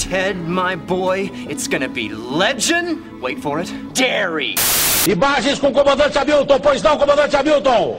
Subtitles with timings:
[0.00, 3.20] Ted, my boy, it's gonna be legend.
[3.20, 3.70] Wait for it.
[3.92, 4.54] Dairy.
[5.06, 7.98] Imagens com o comandante Hamilton, pois não, comandante Hamilton?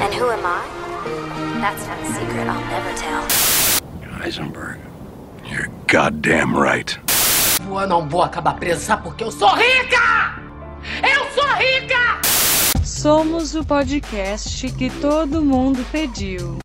[0.00, 1.60] And who am I?
[1.60, 3.22] That's not a secret I'll never tell.
[4.20, 4.80] Heisenberg,
[5.48, 6.98] you're goddamn right.
[7.60, 10.40] Eu não vou acabar presa, porque eu sou rica!
[11.00, 12.20] Eu sou rica!
[12.82, 16.58] Somos o podcast que todo mundo pediu.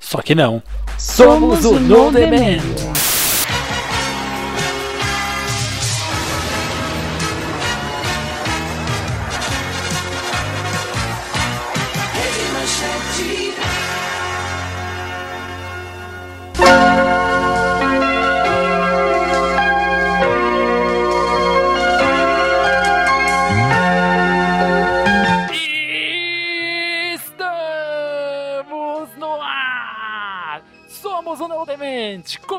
[0.00, 0.60] Só que não.
[0.98, 2.91] Somos, o No Demand.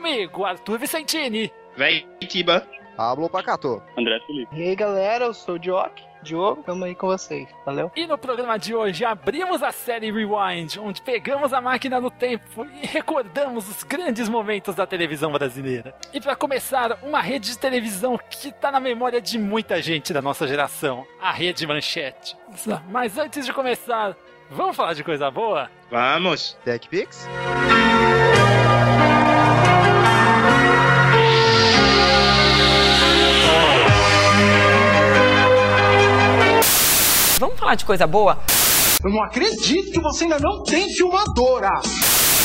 [0.04, 1.50] Comigo, Arthur Vicentini.
[1.78, 2.68] Véi, Tiba.
[2.98, 3.82] Pablo Pacato.
[3.98, 4.54] André Felipe.
[4.54, 7.90] E aí galera, eu sou o Jock, Diogo, tamo aí com vocês, valeu?
[7.96, 12.66] E no programa de hoje abrimos a série Rewind, onde pegamos a máquina no tempo
[12.66, 15.96] e recordamos os grandes momentos da televisão brasileira.
[16.14, 20.22] E para começar, uma rede de televisão que tá na memória de muita gente da
[20.22, 22.36] nossa geração, a Rede Manchete.
[22.90, 24.18] Mas antes de começar,
[24.52, 25.72] vamos falar de coisa boa?
[25.90, 26.58] Vamos.
[26.66, 27.26] TechPix?
[37.44, 38.40] Vamos falar de coisa boa?
[39.04, 41.82] Eu não acredito que você ainda não tem filmadora!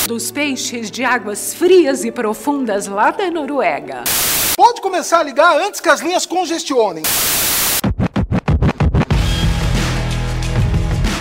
[0.09, 4.03] Dos peixes de águas frias e profundas lá da Noruega.
[4.57, 7.05] Pode começar a ligar antes que as linhas congestionem.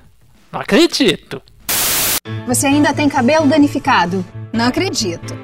[0.56, 1.42] Não acredito!
[2.48, 4.24] Você ainda tem cabelo danificado?
[4.54, 5.38] Não acredito.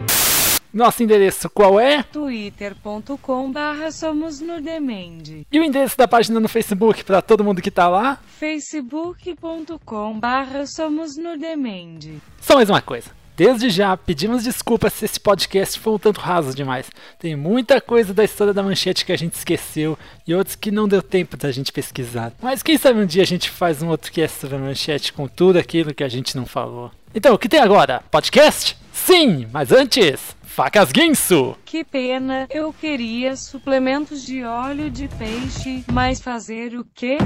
[0.73, 2.01] Nosso endereço qual é?
[2.03, 7.69] twitter.com barra somos Nordemand E o endereço da página no Facebook para todo mundo que
[7.69, 8.19] tá lá?
[8.39, 11.99] facebook.com barra somos Nordemand
[12.39, 13.09] Só mais uma coisa.
[13.43, 16.85] Desde já, pedimos desculpas se esse podcast foi um tanto raso demais.
[17.17, 19.97] Tem muita coisa da história da manchete que a gente esqueceu
[20.27, 22.33] e outros que não deu tempo da gente pesquisar.
[22.39, 25.27] Mas quem sabe um dia a gente faz um outro cast sobre a manchete com
[25.27, 26.91] tudo aquilo que a gente não falou.
[27.15, 28.03] Então, o que tem agora?
[28.11, 28.77] Podcast?
[28.93, 31.57] Sim, mas antes, facas guinso!
[31.65, 37.17] Que pena, eu queria suplementos de óleo de peixe, mas fazer o quê?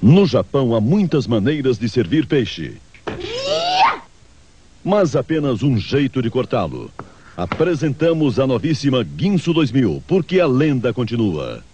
[0.00, 2.76] No Japão há muitas maneiras de servir peixe.
[4.84, 6.90] Mas apenas um jeito de cortá-lo.
[7.36, 11.64] Apresentamos a novíssima Guinso 2000, porque a lenda continua.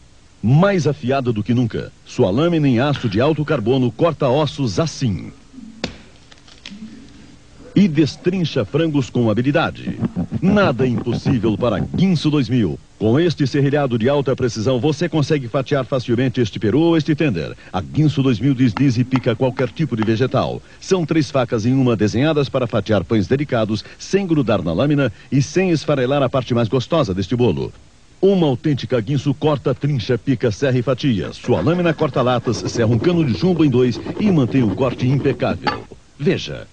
[0.43, 5.31] Mais afiada do que nunca, sua lâmina em aço de alto carbono corta ossos assim.
[7.76, 9.98] E destrincha frangos com habilidade.
[10.40, 12.78] Nada impossível para Guinso 2000.
[13.04, 17.54] Com este serrilhado de alta precisão, você consegue fatiar facilmente este peru ou este tender.
[17.70, 20.62] A Guinso 2000 desliza e pica qualquer tipo de vegetal.
[20.80, 25.42] São três facas em uma desenhadas para fatiar pães delicados, sem grudar na lâmina e
[25.42, 27.70] sem esfarelar a parte mais gostosa deste bolo.
[28.22, 31.30] Uma autêntica guinso corta, trincha, pica, serra e fatia.
[31.34, 35.06] Sua lâmina corta latas, serra um cano de chumbo em dois e mantém o corte
[35.06, 35.84] impecável.
[36.18, 36.66] Veja.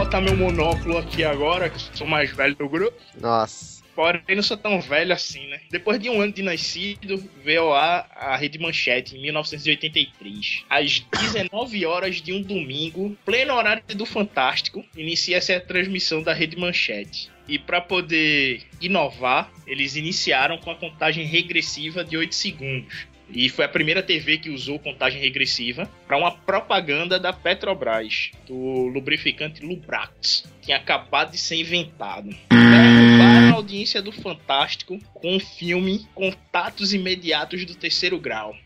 [0.00, 2.96] Botar meu monóculo aqui agora, que sou mais velho do grupo.
[3.20, 3.82] Nossa.
[3.94, 5.60] Porém, não sou tão velho assim, né?
[5.70, 10.64] Depois de um ano de nascido, veio ar a Rede Manchete, em 1983.
[10.70, 16.56] Às 19 horas de um domingo, pleno horário do Fantástico, inicia-se a transmissão da Rede
[16.56, 17.30] Manchete.
[17.46, 23.06] E para poder inovar, eles iniciaram com a contagem regressiva de 8 segundos.
[23.32, 28.86] E foi a primeira TV que usou contagem regressiva para uma propaganda da Petrobras, do
[28.88, 32.28] lubrificante Lubrax, que tinha acabado de ser inventado.
[32.50, 38.56] Derrubaram a audiência do Fantástico com o filme Contatos Imediatos do Terceiro Grau.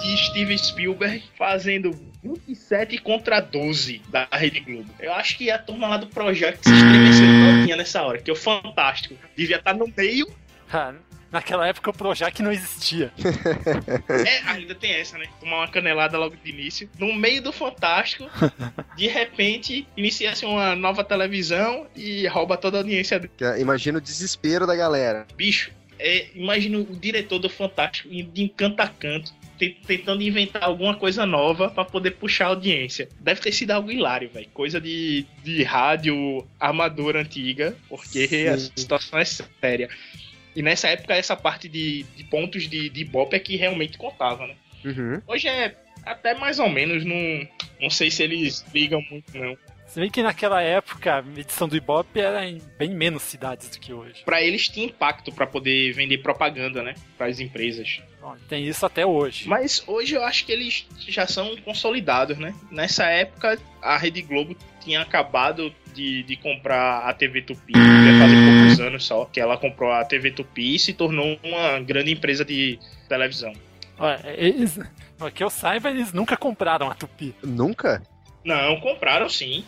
[0.00, 1.90] de Steven Spielberg fazendo
[2.26, 4.90] 27 contra 12 da Rede Globo.
[4.98, 8.36] Eu acho que a turma lá do projeto se estremeceu todinha nessa hora, que o
[8.36, 10.26] Fantástico devia estar no meio.
[10.72, 10.94] Ah,
[11.30, 13.12] Naquela época o Projac não existia.
[14.08, 15.26] É, ainda tem essa, né?
[15.40, 16.88] Tomar uma canelada logo de início.
[16.98, 18.30] No meio do Fantástico,
[18.96, 23.60] de repente, inicia-se uma nova televisão e rouba toda a audiência dele.
[23.60, 25.26] Imagina o desespero da galera.
[25.36, 31.24] Bicho, é, imagina o diretor do Fantástico de encanto a canto, tentando inventar alguma coisa
[31.24, 33.08] nova pra poder puxar a audiência.
[33.20, 34.48] Deve ter sido algo hilário, velho.
[34.52, 38.48] Coisa de, de rádio armadora antiga, porque Sim.
[38.48, 39.88] a situação é séria.
[40.54, 44.46] E nessa época, essa parte de, de pontos de, de Ibope é que realmente contava,
[44.46, 44.54] né?
[44.84, 45.20] Uhum.
[45.26, 45.74] Hoje é
[46.04, 47.48] até mais ou menos, não,
[47.80, 49.56] não sei se eles ligam muito, não.
[49.96, 53.80] Se bem que naquela época a medição do Ibope era em bem menos cidades do
[53.80, 54.24] que hoje.
[54.26, 56.94] Pra eles tinha impacto pra poder vender propaganda, né?
[57.16, 58.02] Para as empresas.
[58.20, 59.48] Bom, tem isso até hoje.
[59.48, 62.54] Mas hoje eu acho que eles já são consolidados, né?
[62.70, 64.54] Nessa época, a Rede Globo
[64.84, 69.56] tinha acabado de, de comprar a TV Tupi, já fazem poucos anos só, que ela
[69.56, 72.78] comprou a TV Tupi e se tornou uma grande empresa de
[73.08, 73.54] televisão.
[73.98, 74.78] Olha, eles,
[75.34, 77.34] que eu saiba, eles nunca compraram a Tupi.
[77.42, 78.02] Nunca?
[78.46, 79.64] Não, compraram sim.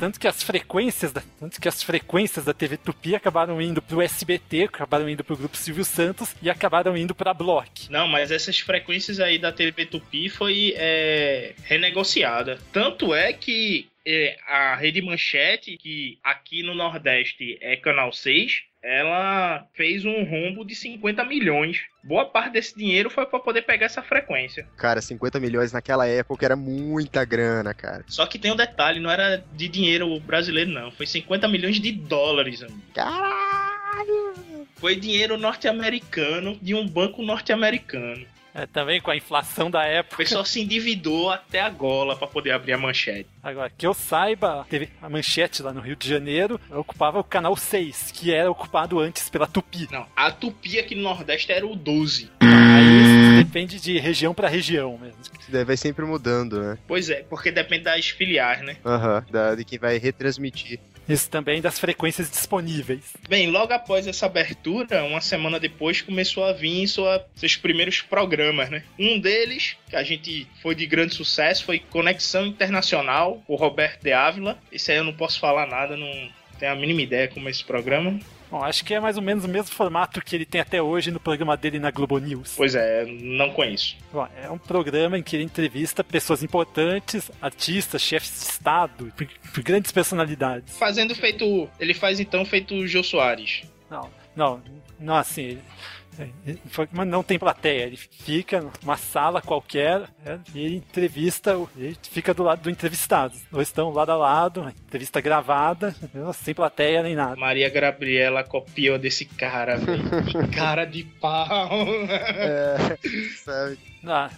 [0.00, 4.02] Tanto que as frequências da, tanto que as frequências da TV Tupi acabaram indo pro
[4.02, 7.88] SBT, acabaram indo pro grupo Silvio Santos e acabaram indo pra Block.
[7.88, 12.58] Não, mas essas frequências aí da TV Tupi foi é, renegociada.
[12.72, 19.64] Tanto é que é, a Rede Manchete, que aqui no Nordeste é Canal 6, ela
[19.74, 21.78] fez um rombo de 50 milhões.
[22.02, 24.66] Boa parte desse dinheiro foi para poder pegar essa frequência.
[24.76, 28.04] Cara, 50 milhões naquela época era muita grana, cara.
[28.08, 31.92] Só que tem um detalhe, não era de dinheiro brasileiro não, foi 50 milhões de
[31.92, 32.62] dólares.
[32.62, 32.82] amigo.
[32.92, 34.66] Caralho!
[34.76, 38.26] Foi dinheiro norte-americano de um banco norte-americano.
[38.54, 40.16] É, também com a inflação da O época.
[40.18, 43.26] pessoal se endividou até a gola para poder abrir a manchete.
[43.42, 47.56] Agora, que eu saiba, teve a manchete lá no Rio de Janeiro, ocupava o canal
[47.56, 49.88] 6, que era ocupado antes pela Tupi.
[49.90, 52.30] Não, a Tupi aqui no Nordeste era o 12.
[52.40, 52.84] Aí
[53.38, 55.16] isso depende de região pra região mesmo.
[55.48, 56.78] Daí vai sempre mudando, né?
[56.86, 58.76] Pois é, porque depende das filiais, né?
[58.84, 60.78] Aham, da- de quem vai retransmitir.
[61.08, 63.12] Isso também das frequências disponíveis.
[63.28, 68.70] Bem, logo após essa abertura, uma semana depois, começou a vir sua, seus primeiros programas,
[68.70, 68.84] né?
[68.98, 74.12] Um deles, que a gente foi de grande sucesso, foi Conexão Internacional, o Roberto de
[74.12, 74.58] Ávila.
[74.70, 76.30] Esse aí eu não posso falar nada, não
[76.62, 78.20] tenho a mínima ideia como é esse programa.
[78.48, 81.10] Bom, acho que é mais ou menos o mesmo formato que ele tem até hoje
[81.10, 82.52] no programa dele na Globo News.
[82.56, 83.96] Pois é, não conheço.
[84.12, 89.12] Bom, é um programa em que ele entrevista pessoas importantes, artistas, chefes de estado,
[89.64, 90.76] grandes personalidades.
[90.78, 91.68] Fazendo feito.
[91.80, 93.62] Ele faz então feito o Jô Soares.
[93.90, 94.62] Não, não,
[95.00, 95.42] não assim.
[95.42, 95.62] ele-
[96.92, 102.34] Mas não tem plateia, ele fica numa sala qualquer né, e ele entrevista, ele fica
[102.34, 103.34] do lado do entrevistado.
[103.50, 105.94] Dois estão lado a lado, entrevista gravada,
[106.34, 107.36] sem plateia nem nada.
[107.36, 110.02] Maria Gabriela copiou desse cara, velho.
[110.54, 111.70] Cara de pau.
[112.08, 112.98] É,
[113.42, 113.78] sabe?
[114.04, 114.30] Ah,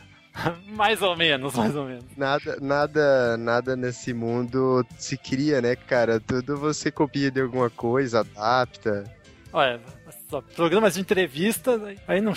[0.67, 2.05] mais ou menos, mais ou menos.
[2.17, 6.21] Nada, nada, nada nesse mundo se cria, né, cara?
[6.21, 9.05] Tudo você copia de alguma coisa, adapta.
[9.53, 9.81] Olha,
[10.43, 12.33] programas de entrevista, aí não.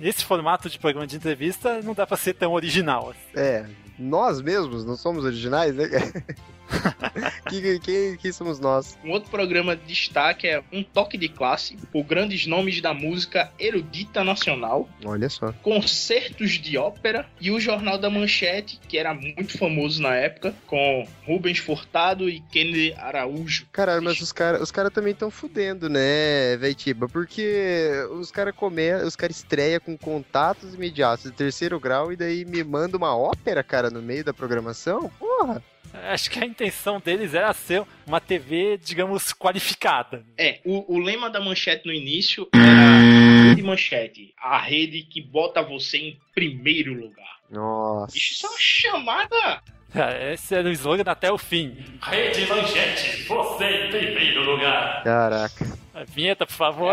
[0.00, 3.10] Esse formato de programa de entrevista não dá pra ser tão original.
[3.10, 3.20] assim.
[3.34, 3.66] É,
[3.98, 5.84] nós mesmos não somos originais, né?
[8.20, 8.98] quem, somos nós?
[9.04, 13.50] Um outro programa de destaque é Um Toque de Classe, por grandes nomes da música
[13.58, 14.88] erudita nacional.
[15.04, 15.52] Olha só.
[15.62, 21.06] Concertos de ópera e o Jornal da Manchete, que era muito famoso na época, com
[21.26, 23.66] Rubens Furtado e Kennedy Araújo.
[23.72, 27.08] Caralho, mas os caras os cara também estão fudendo, né, Veitiba?
[27.08, 32.44] Porque os caras começam, os caras estreiam com contatos imediatos de terceiro grau e daí
[32.44, 35.10] me manda uma ópera, cara, no meio da programação?
[35.18, 35.62] Porra!
[35.92, 40.24] Acho que a intenção deles era ser uma TV, digamos, qualificada.
[40.38, 45.62] É, o, o lema da manchete no início era Rede Manchete, a rede que bota
[45.62, 47.40] você em primeiro lugar.
[47.50, 48.16] Nossa.
[48.16, 49.62] Isso é uma chamada.
[49.92, 51.76] É, esse era o slogan até o fim.
[52.02, 55.02] Rede Manchete, você em primeiro lugar.
[55.02, 55.66] Caraca.
[55.92, 56.92] A vinheta, por favor.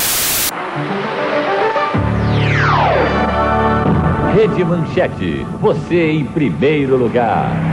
[4.35, 7.66] Rede Manchete, você em primeiro lugar.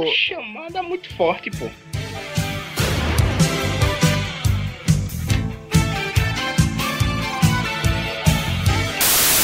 [0.00, 1.68] Uma chamada muito forte, pô.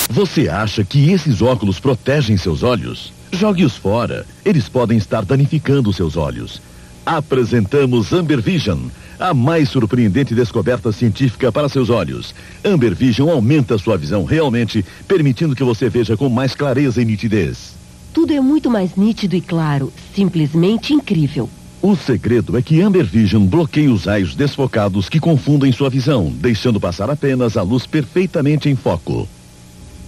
[0.08, 3.12] Você acha que esses óculos protegem seus olhos?
[3.30, 4.24] Jogue-os fora.
[4.46, 6.62] Eles podem estar danificando seus olhos.
[7.04, 8.88] Apresentamos Amber Vision,
[9.20, 12.34] a mais surpreendente descoberta científica para seus olhos.
[12.64, 17.75] Amber Vision aumenta sua visão realmente, permitindo que você veja com mais clareza e nitidez.
[18.16, 21.50] Tudo é muito mais nítido e claro, simplesmente incrível.
[21.82, 26.80] O segredo é que Amber Vision bloqueia os raios desfocados que confundem sua visão, deixando
[26.80, 29.28] passar apenas a luz perfeitamente em foco.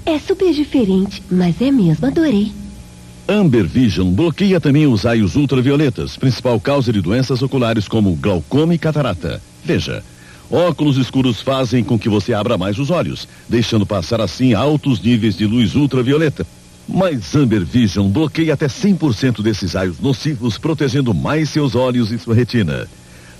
[0.06, 2.50] É super diferente, mas é mesmo, adorei.
[3.28, 8.78] Amber Vision bloqueia também os raios ultravioletas, principal causa de doenças oculares como glaucoma e
[8.78, 9.42] catarata.
[9.62, 10.02] Veja,
[10.50, 15.36] óculos escuros fazem com que você abra mais os olhos, deixando passar assim altos níveis
[15.36, 16.46] de luz ultravioleta.
[16.88, 22.34] Mas Amber Vision bloqueia até 100% desses raios nocivos, protegendo mais seus olhos e sua
[22.34, 22.88] retina.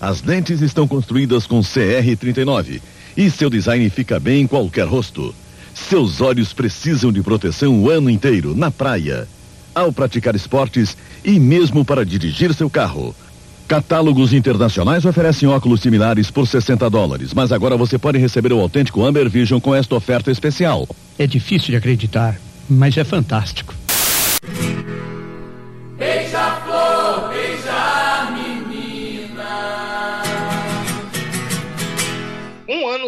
[0.01, 2.81] As lentes estão construídas com CR39
[3.17, 5.35] e seu design fica bem em qualquer rosto.
[5.75, 9.27] Seus olhos precisam de proteção o ano inteiro, na praia,
[9.75, 13.15] ao praticar esportes e mesmo para dirigir seu carro.
[13.67, 19.05] Catálogos internacionais oferecem óculos similares por 60 dólares, mas agora você pode receber o autêntico
[19.05, 20.89] Amber Vision com esta oferta especial.
[21.19, 23.75] É difícil de acreditar, mas é fantástico.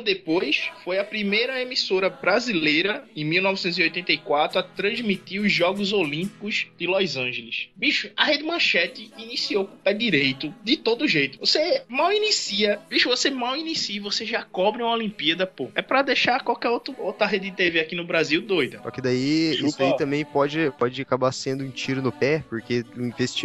[0.00, 6.86] Ano depois, foi a primeira emissora brasileira, em 1984, a transmitir os Jogos Olímpicos de
[6.86, 7.68] Los Angeles.
[7.76, 11.38] Bicho, a Rede Manchete iniciou com o pé direito, de todo jeito.
[11.38, 15.70] Você mal inicia, bicho, você mal inicia e você já cobre uma Olimpíada, pô.
[15.74, 18.80] É pra deixar qualquer outro, outra rede de TV aqui no Brasil doida.
[18.82, 19.68] Só que daí, Chupa.
[19.68, 22.84] isso aí também pode, pode acabar sendo um tiro no pé, porque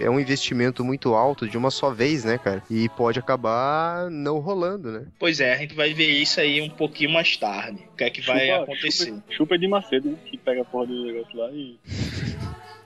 [0.02, 2.64] é um investimento muito alto de uma só vez, né, cara?
[2.70, 5.06] E pode acabar não rolando, né?
[5.20, 7.80] Pois é, a gente vai ver isso aí um pouquinho mais tarde.
[7.94, 9.06] O que é que vai Chupa- acontecer.
[9.06, 10.18] Chupa, chupa de Macedo, né?
[10.26, 11.78] Que pega a porra do negócio lá e.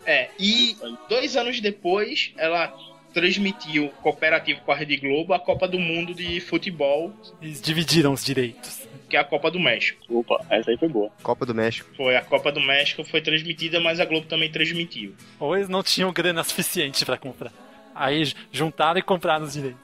[0.05, 0.75] É, e
[1.07, 2.73] dois anos depois, ela
[3.13, 7.11] transmitiu cooperativo com a Rede Globo a Copa do Mundo de Futebol,
[7.41, 8.87] Eles dividiram os direitos.
[9.09, 9.99] que é a Copa do México.
[10.19, 11.11] Opa, essa aí foi boa.
[11.23, 11.89] Copa do México.
[11.97, 15.15] Foi a Copa do México, foi transmitida, mas a Globo também transmitiu.
[15.39, 17.51] Ou eles não tinham grana suficiente pra comprar.
[17.95, 19.79] Aí juntaram e compraram os direitos.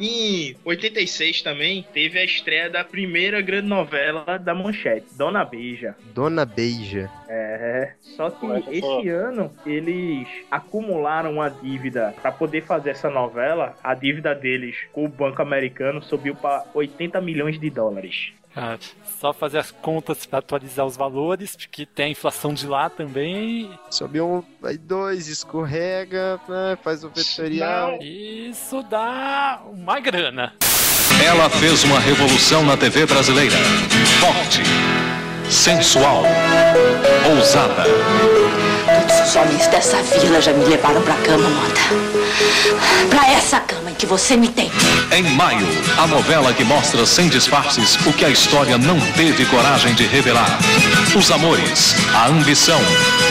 [0.00, 5.94] Em 86 também teve a estreia da primeira grande novela da Manchete, Dona Beija.
[6.12, 7.08] Dona Beija.
[7.28, 13.76] É, só que esse foi- ano eles acumularam uma dívida para poder fazer essa novela.
[13.84, 18.32] A dívida deles com o Banco Americano subiu para 80 milhões de dólares.
[18.56, 18.78] Ah,
[19.20, 23.70] só fazer as contas pra atualizar os valores, porque tem a inflação de lá também.
[23.90, 27.98] Sobe um, vai dois, escorrega, né, faz o vetorial.
[28.00, 30.52] Isso dá uma grana.
[31.24, 33.56] Ela fez uma revolução na TV brasileira.
[34.20, 34.62] Forte,
[35.50, 36.24] sensual,
[37.36, 37.84] ousada.
[37.84, 41.80] Todos os homens dessa vila já me levaram pra cama, Mota.
[43.10, 44.70] Pra essa cama em que você me tem.
[45.12, 45.66] Em maio,
[45.98, 50.58] a novela que mostra sem disfarces o que a história não teve coragem de revelar.
[51.14, 52.80] Os amores, a ambição,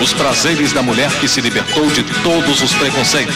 [0.01, 3.35] os prazeres da mulher que se libertou de todos os preconceitos.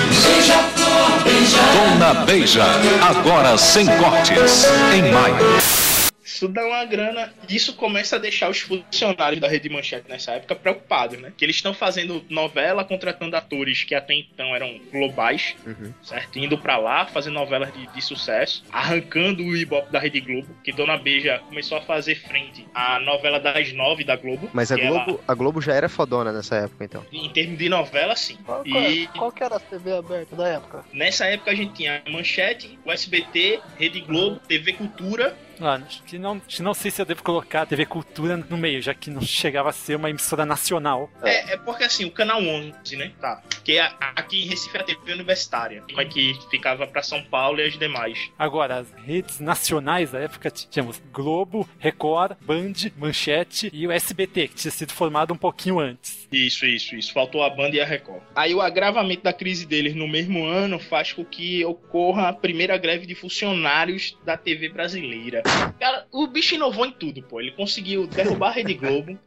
[1.73, 2.65] Dona Beija,
[3.01, 5.96] agora sem cortes, em maio.
[6.37, 7.33] Isso dá uma grana.
[7.49, 11.33] Isso começa a deixar os funcionários da Rede Manchete nessa época preocupados, né?
[11.35, 15.91] Que eles estão fazendo novela, contratando atores que até então eram globais, Uhum.
[16.03, 16.37] certo?
[16.37, 20.71] Indo pra lá, fazendo novelas de, de sucesso, arrancando o Ibope da Rede Globo, que
[20.71, 24.47] Dona Beija começou a fazer frente à novela das nove da Globo.
[24.53, 27.03] Mas a que ela- Globo, a Globo já era fodona nessa época, então.
[27.11, 28.37] em termos de novela, sim.
[28.45, 30.85] Qual, E qual que era a TV aberta da época?
[30.93, 35.35] nessa época a gente tinha a Manchete, o SBT, Rede Globo, TV Cultura.
[35.59, 38.37] Mano, acho que não, acho que não sei se eu devo colocar a TV Cultura
[38.37, 41.09] no meio, já que não chegava a ser uma emissora nacional.
[41.23, 43.11] É, é porque assim, o canal 11, né?
[43.19, 43.41] Tá.
[43.63, 47.01] Que é a- aqui em Recife é a TV universitária, como é que ficava pra
[47.03, 48.29] São Paulo e as demais.
[48.37, 54.55] Agora, as redes nacionais da época tínhamos Globo, Record, Band, Manchete e o SBT, que
[54.55, 56.27] tinha sido formado um pouquinho antes.
[56.31, 57.13] Isso, isso, isso.
[57.13, 58.21] Faltou a Band e a Record.
[58.35, 62.77] Aí o agravamento da crise deles no mesmo ano faz com que ocorra a primeira
[62.77, 65.41] greve de funcionários da TV brasileira.
[65.79, 67.39] Cara, o bicho inovou em tudo, pô.
[67.39, 69.17] Ele conseguiu derrubar a Rede Globo,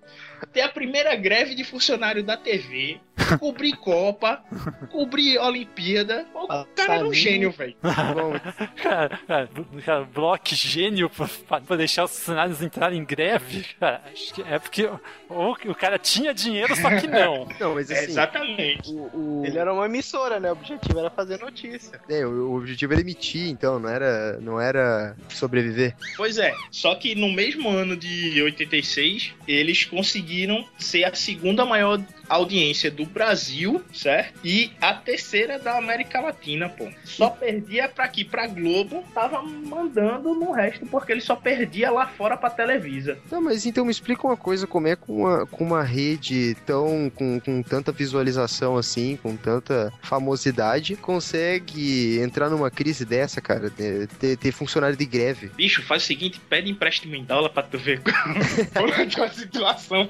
[0.47, 3.01] ter a primeira greve de funcionário da TV,
[3.39, 4.43] cobrir Copa,
[4.91, 6.27] cobrir Olimpíada.
[6.35, 7.75] O cara era um gênio, velho.
[8.83, 9.51] cara, cara,
[9.85, 13.65] cara, bloco gênio pra, pra deixar os funcionários entrarem em greve.
[13.79, 14.89] Cara, acho que é porque
[15.29, 17.49] ou o cara tinha dinheiro, só que não.
[17.61, 18.91] Não, mas assim, Exatamente.
[18.91, 20.49] o, Ele era uma emissora, né?
[20.49, 22.01] O objetivo era fazer notícia.
[22.09, 25.95] é, o, o objetivo era emitir, então, não era, não era sobreviver.
[26.17, 30.30] Pois é, só que no mesmo ano de 86, eles conseguiram
[30.79, 34.39] ser a segunda maior audiência do Brasil, certo?
[34.45, 36.89] E a terceira da América Latina, pô.
[37.05, 42.07] Só perdia pra aqui, pra Globo, tava mandando no resto, porque ele só perdia lá
[42.07, 43.19] fora pra Televisa.
[43.31, 47.11] Não, mas então me explica uma coisa, como é com uma, com uma rede tão,
[47.15, 54.07] com, com tanta visualização assim, com tanta famosidade, consegue entrar numa crise dessa, cara, ter,
[54.07, 55.49] ter- ter funcionário de greve.
[55.57, 58.01] Bicho, faz o seguinte, pede empréstimo em dólar pra tu ver
[58.75, 60.09] como é que a situação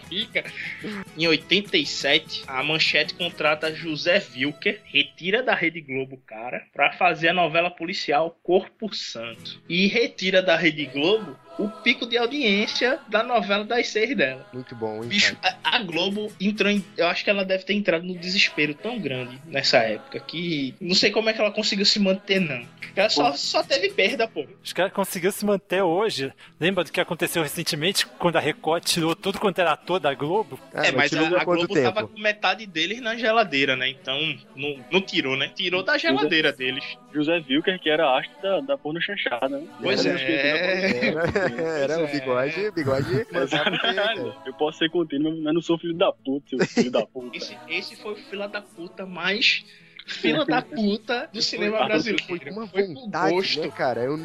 [1.16, 7.34] Em 87, a Manchete contrata José Wilker, retira da Rede Globo, cara, pra fazer a
[7.34, 9.60] novela policial Corpo Santo.
[9.68, 14.46] E retira da Rede Globo o pico de audiência da novela das seis dela.
[14.52, 16.84] Muito bom, hein, Bicho, a, a Globo entrou em.
[16.96, 20.74] Eu acho que ela deve ter entrado no desespero tão grande nessa época que.
[20.80, 22.64] Não sei como é que ela conseguiu se manter, não.
[22.96, 24.46] Ela só, só teve perda, pô.
[24.62, 26.32] Os caras conseguiram se manter hoje.
[26.58, 30.58] Lembra do que aconteceu recentemente quando a Record tirou tudo quanto era ator da Globo?
[30.72, 33.88] é, mas a, a Globo tava com metade deles na geladeira, né?
[33.88, 34.18] Então,
[34.56, 35.50] não, não tirou, né?
[35.54, 36.84] Tirou da geladeira deles.
[37.12, 39.66] José Wilker, que era astro da, da porno chanchada, né?
[39.80, 41.50] Pois Era é.
[41.59, 43.25] Era o bigode, bigode.
[43.80, 47.37] Caralho, eu posso ser contínuo, mas não sou filho da puta, seu filho da puta.
[47.37, 49.64] Esse, esse foi o fila da puta mais
[50.07, 52.25] fila da puta do cinema brasileiro.
[52.26, 53.61] Foi com vontade, gosto.
[53.61, 54.02] né, cara?
[54.02, 54.19] Eu...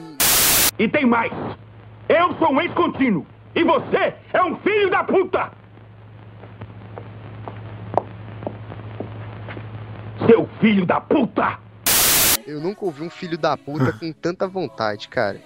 [0.80, 1.32] E tem mais.
[2.10, 3.26] Eu sou um ex-contínuo.
[3.56, 5.52] E você é um filho da puta.
[10.28, 11.65] Seu filho da puta.
[12.46, 15.42] Eu nunca ouvi um filho da puta com tanta vontade, cara.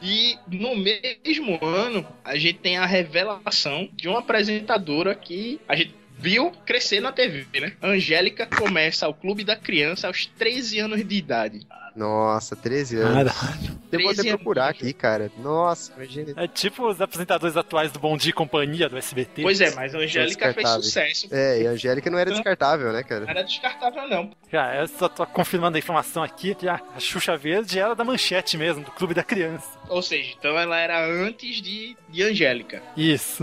[0.00, 5.94] E no mesmo ano, a gente tem a revelação de uma apresentadora que a gente
[6.18, 7.72] viu crescer na TV, né?
[7.82, 11.66] Angélica começa o Clube da Criança aos 13 anos de idade.
[11.94, 13.32] Nossa, 13 anos.
[13.32, 13.76] Caralho.
[13.90, 15.30] Eu vou até 13 procurar aqui, cara.
[15.38, 16.34] Nossa, imagina.
[16.36, 19.40] É tipo os apresentadores atuais do Bom Dia e Companhia do SBT.
[19.40, 21.28] Pois é, mas a Angélica fez sucesso.
[21.30, 23.24] É, e a Angélica não era descartável, né, Não cara?
[23.26, 24.30] era descartável, não.
[24.50, 28.04] Cara, eu só tô confirmando a informação aqui que a a Xuxa Verde era da
[28.04, 29.66] manchete mesmo, do Clube da Criança.
[29.88, 32.82] Ou seja, então ela era antes de, de Angélica.
[32.96, 33.42] Isso.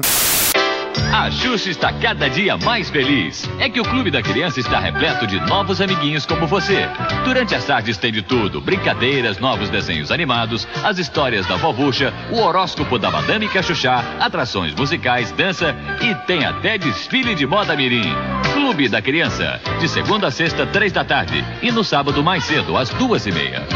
[1.13, 3.47] A Xuxa está cada dia mais feliz.
[3.59, 6.89] É que o Clube da Criança está repleto de novos amiguinhos como você.
[7.23, 12.39] Durante as tardes tem de tudo: brincadeiras, novos desenhos animados, as histórias da vovucha, o
[12.39, 18.11] horóscopo da Madame Cachuchá, atrações musicais, dança e tem até desfile de moda mirim.
[18.51, 22.75] Clube da Criança, de segunda a sexta, três da tarde e no sábado mais cedo,
[22.75, 23.67] às duas e meia.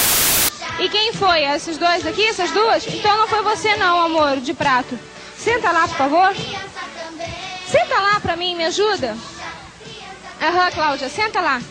[0.80, 1.44] E quem foi?
[1.44, 2.24] Esses dois aqui?
[2.30, 2.88] Essas duas?
[2.88, 4.98] Então não foi você não, amor, de prato.
[5.36, 6.34] Senta lá, por favor.
[7.70, 9.18] Senta lá pra mim, me ajuda.
[10.42, 11.62] Aham, Cláudia, senta lá.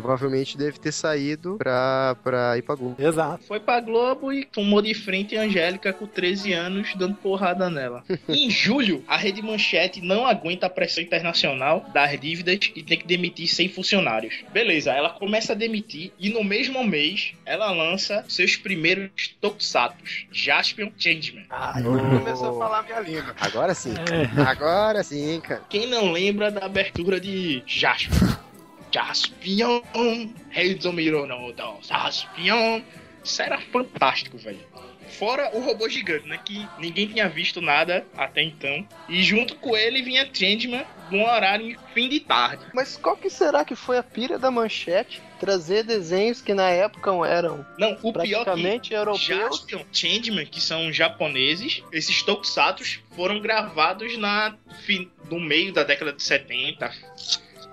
[0.00, 2.96] Provavelmente deve ter saído pra, pra ir pra Globo.
[2.98, 3.44] Exato.
[3.44, 8.04] Foi pra Globo e tomou de frente a Angélica com 13 anos, dando porrada nela.
[8.28, 13.06] em julho, a Rede Manchete não aguenta a pressão internacional das dívidas e tem que
[13.06, 14.34] demitir 100 funcionários.
[14.52, 20.90] Beleza, ela começa a demitir e no mesmo mês ela lança seus primeiros tokusatsus, Jaspion
[20.96, 21.44] Changeman.
[21.50, 23.34] Ah, Começou a falar minha língua.
[23.40, 23.94] Agora sim.
[23.94, 24.42] É.
[24.42, 25.62] Agora sim, cara.
[25.68, 28.14] Quem não lembra da abertura de Jaspion?
[28.94, 29.82] Jaspion,
[30.50, 31.52] Rei do Mirono,
[31.82, 32.80] Jaspion.
[33.24, 34.60] Isso era fantástico, velho.
[35.18, 36.38] Fora o robô gigante, né?
[36.44, 38.86] Que ninguém tinha visto nada até então.
[39.08, 42.64] E junto com ele vinha Changeman num horário em fim de tarde.
[42.72, 45.20] Mas qual que será que foi a pira da manchete?
[45.40, 49.24] Trazer desenhos que na época eram Não, o pior é praticamente que europeus.
[49.24, 54.56] Jaspion, Changeman, que são japoneses, esses tokusatsu foram gravados na
[55.30, 56.90] no meio da década de 70,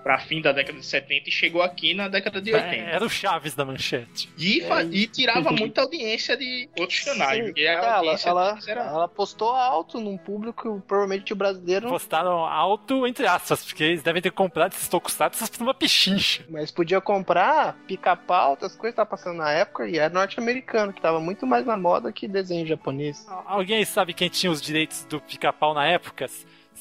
[0.04, 2.76] pra fim da década de 70 e chegou aqui na década de 80.
[2.76, 4.30] É, era o Chaves da manchete.
[4.38, 7.46] E, fa- e tirava muita audiência de outros canais.
[7.46, 11.88] Sim, a ela, ela, era- ela postou alto num público, provavelmente o brasileiro.
[11.90, 16.44] Postaram alto, entre aspas, porque eles devem ter comprado esses tokusatsu por uma pechincha.
[16.50, 21.02] Mas podia comprar pica-pau, outras coisas que tava passando na época, e era norte-americano, que
[21.02, 23.26] tava muito mais na moda que desenho japonês.
[23.46, 26.28] Alguém aí sabe quem tinha os direitos do pica-pau na época?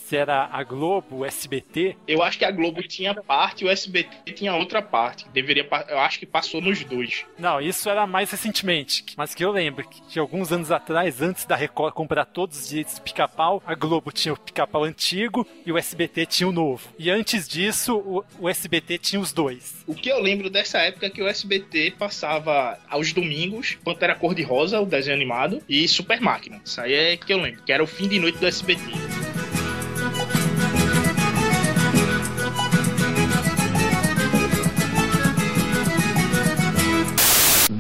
[0.07, 1.97] Se era a Globo, o SBT?
[2.07, 5.29] Eu acho que a Globo tinha parte e o SBT tinha outra parte.
[5.31, 7.25] Deveria, eu acho que passou nos dois.
[7.39, 9.05] Não, isso era mais recentemente.
[9.17, 12.69] Mas que eu lembro que, que alguns anos atrás, antes da Record comprar todos os
[12.69, 16.89] direitos do pica-pau, a Globo tinha o pica-pau antigo e o SBT tinha o novo.
[16.99, 19.85] E antes disso, o, o SBT tinha os dois.
[19.87, 24.81] O que eu lembro dessa época é que o SBT passava aos domingos Pantera Cor-de-Rosa,
[24.81, 26.61] o desenho animado, e Super Máquina.
[26.65, 29.20] Isso aí é que eu lembro, que era o fim de noite do SBT.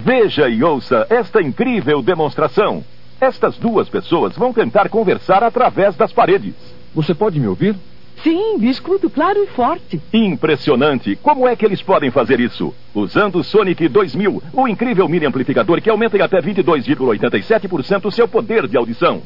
[0.02, 2.82] Veja e ouça esta incrível demonstração.
[3.20, 6.54] Estas duas pessoas vão tentar conversar através das paredes.
[6.94, 7.76] Você pode me ouvir?
[8.22, 10.00] Sim, escuto claro e forte.
[10.12, 11.16] Impressionante!
[11.16, 12.74] Como é que eles podem fazer isso?
[12.94, 18.26] Usando o Sonic 2000, o incrível mini amplificador que aumenta em até 22,87% o seu
[18.26, 19.20] poder de audição.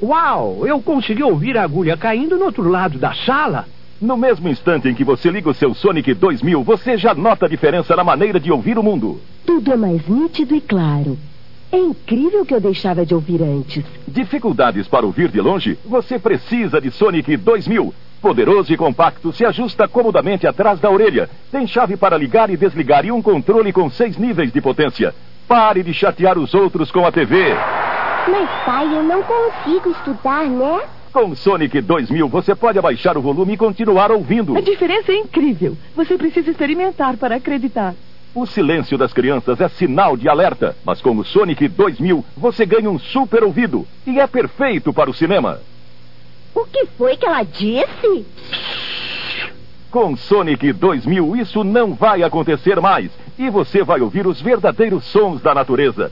[0.00, 3.66] Uau, eu consegui ouvir a agulha caindo no outro lado da sala.
[4.02, 7.48] No mesmo instante em que você liga o seu Sonic 2000, você já nota a
[7.48, 9.20] diferença na maneira de ouvir o mundo.
[9.46, 11.16] Tudo é mais nítido e claro.
[11.70, 13.84] É incrível que eu deixava de ouvir antes.
[14.08, 15.78] Dificuldades para ouvir de longe?
[15.84, 17.94] Você precisa de Sonic 2000.
[18.20, 21.30] Poderoso e compacto, se ajusta comodamente atrás da orelha.
[21.52, 25.14] Tem chave para ligar e desligar e um controle com seis níveis de potência.
[25.46, 27.54] Pare de chatear os outros com a TV.
[28.28, 30.80] Mas pai, eu não consigo estudar, né?
[31.12, 34.56] Com Sonic 2000, você pode abaixar o volume e continuar ouvindo.
[34.56, 35.76] A diferença é incrível.
[35.94, 37.94] Você precisa experimentar para acreditar.
[38.34, 42.88] O silêncio das crianças é sinal de alerta, mas com o Sonic 2000 você ganha
[42.88, 45.60] um super ouvido e é perfeito para o cinema.
[46.54, 48.26] O que foi que ela disse?
[49.90, 55.42] Com Sonic 2000 isso não vai acontecer mais e você vai ouvir os verdadeiros sons
[55.42, 56.10] da natureza.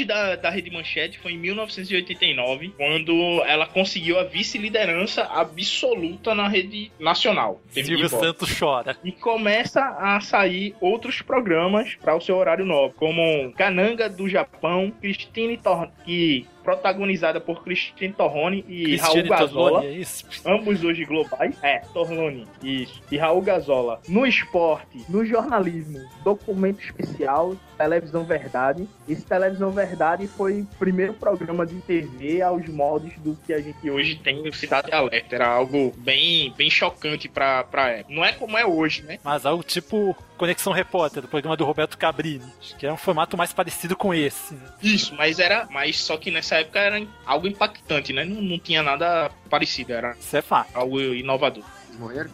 [0.00, 6.48] Auge da, da Rede Manchete foi em 1989, quando ela conseguiu a vice-liderança absoluta na
[6.48, 7.60] rede nacional.
[7.68, 8.08] Silvio.
[8.08, 8.96] Santos chora.
[9.04, 14.92] E começa a sair outros programas para o seu horário novo, como Cananga do Japão,
[15.00, 19.80] Christine Tor que protagonizada por Christine Torrone e Raul Gazola.
[19.80, 20.50] Torlone, é?
[20.50, 21.56] Ambos hoje globais.
[21.62, 23.02] É, Torlone, isso.
[23.10, 24.00] E Raul Gazola.
[24.08, 28.86] No esporte, no jornalismo, documento especial, Televisão Verdade.
[29.08, 33.90] Esse Televisão Verdade foi o primeiro programa de TV aos moldes do que a gente
[33.90, 35.34] hoje tem no Cidade Alerta.
[35.34, 38.14] Era algo bem, bem chocante pra, pra época.
[38.14, 39.18] Não é como é hoje, né?
[39.24, 42.50] Mas algo tipo Conexão Repórter, do programa do Roberto Cabrini.
[42.58, 44.54] Acho que é um formato mais parecido com esse.
[44.54, 44.72] né?
[44.82, 45.68] Isso, mas era.
[45.70, 48.24] Mas só que nessa época era algo impactante, né?
[48.24, 50.74] Não, não tinha nada parecido, era Isso é fato.
[50.74, 51.62] algo inovador.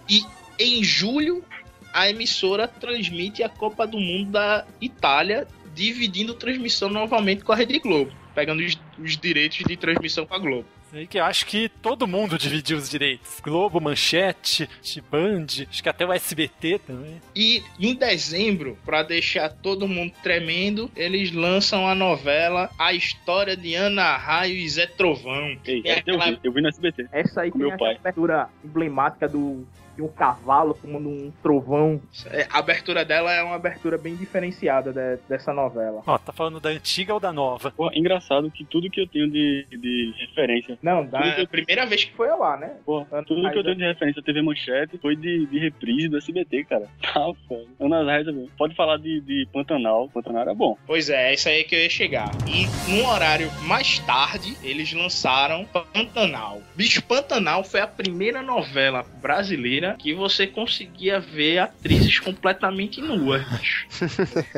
[0.08, 0.24] E
[0.56, 1.44] em julho,
[1.92, 7.80] a emissora transmite a Copa do Mundo da Itália, dividindo transmissão novamente com a Rede
[7.80, 10.68] Globo, pegando os, os direitos de transmissão com a Globo.
[11.04, 13.40] Que eu acho que todo mundo dividiu os direitos.
[13.42, 14.68] Globo, Manchete,
[15.10, 17.20] Band, acho que até o SBT também.
[17.34, 23.74] E em dezembro, pra deixar todo mundo tremendo, eles lançam a novela A História de
[23.74, 25.56] Ana Raio e Zé Trovão.
[25.66, 27.06] Ei, É eu, vi, eu vi no SBT.
[27.12, 27.96] Essa aí Com tem meu a pai.
[27.96, 32.00] abertura emblemática do, de um cavalo tomando um trovão.
[32.26, 36.02] É, A abertura dela é uma abertura bem diferenciada de- dessa novela.
[36.06, 37.70] Ó, tá falando da antiga ou da nova?
[37.76, 40.78] Pô, engraçado que tudo que eu tenho de, de referência.
[40.82, 42.72] Não, Da eu- primeira vez que foi ar, né?
[42.84, 46.64] Pô, tudo que eu tenho de referência TV Manchete foi de, de reprise do SBT,
[46.64, 46.86] cara.
[47.16, 47.64] Tá foda.
[47.80, 48.48] Ana Raia também.
[48.58, 50.08] Pode falar de, de Pantanal.
[50.10, 50.76] Pantanal era bom.
[50.86, 52.30] Pois é, é isso aí que eu ia chegar.
[52.46, 56.60] E num horário mais tarde, eles lançaram Pantanal.
[56.74, 63.42] Bicho, Pantanal foi a primeira novela brasileira maneira que você conseguia ver atrizes completamente nuas,
[63.58, 63.86] bicho.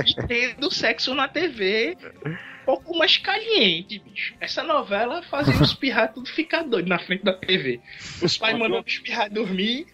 [0.06, 4.34] e tendo sexo na TV um pouco mais caliente, bicho.
[4.40, 7.80] Essa novela fazia os pirratos tudo ficar doido na frente da TV.
[8.22, 9.86] Os pais mandando os pirratos dormir.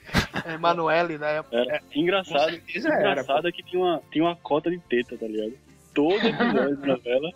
[0.44, 1.44] É, Emanuele, né?
[1.52, 2.60] Era engraçado.
[2.68, 5.54] Engraçado é que tinha uma, tinha uma cota de teta, tá ligado?
[5.94, 7.30] Todo episódio da novela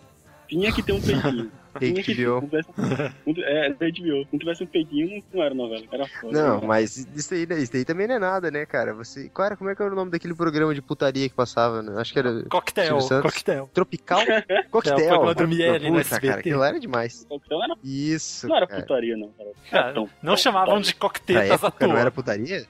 [0.47, 1.51] tinha que ter um peitinho.
[1.73, 2.03] HBO.
[2.03, 2.69] Se não tivesse-
[3.25, 4.23] não- É, da HBO.
[4.23, 5.83] Se não tivesse um peitinho, não era novela.
[5.91, 6.33] Era foda.
[6.41, 8.93] Não, mas isso aí, isso aí também não é nada, né, cara?
[8.93, 9.29] Você.
[9.29, 11.81] Qual era, como é que era o nome daquele programa de putaria que passava?
[11.81, 11.93] Né?
[11.99, 12.43] Acho que era.
[12.49, 13.69] Coquetel, coquetel.
[13.73, 14.19] Tropical?
[14.49, 15.47] É, Coquetel.
[15.47, 17.25] Miele no Puta, cara, aquilo era demais.
[17.27, 17.75] Coquetel era...
[17.83, 18.47] Isso.
[18.47, 18.81] Não era cara.
[18.81, 19.29] putaria, não.
[19.29, 19.49] Cara.
[19.93, 22.01] Cara, não chamavam de Pra coquetetas à época não toa.
[22.01, 22.65] era putaria?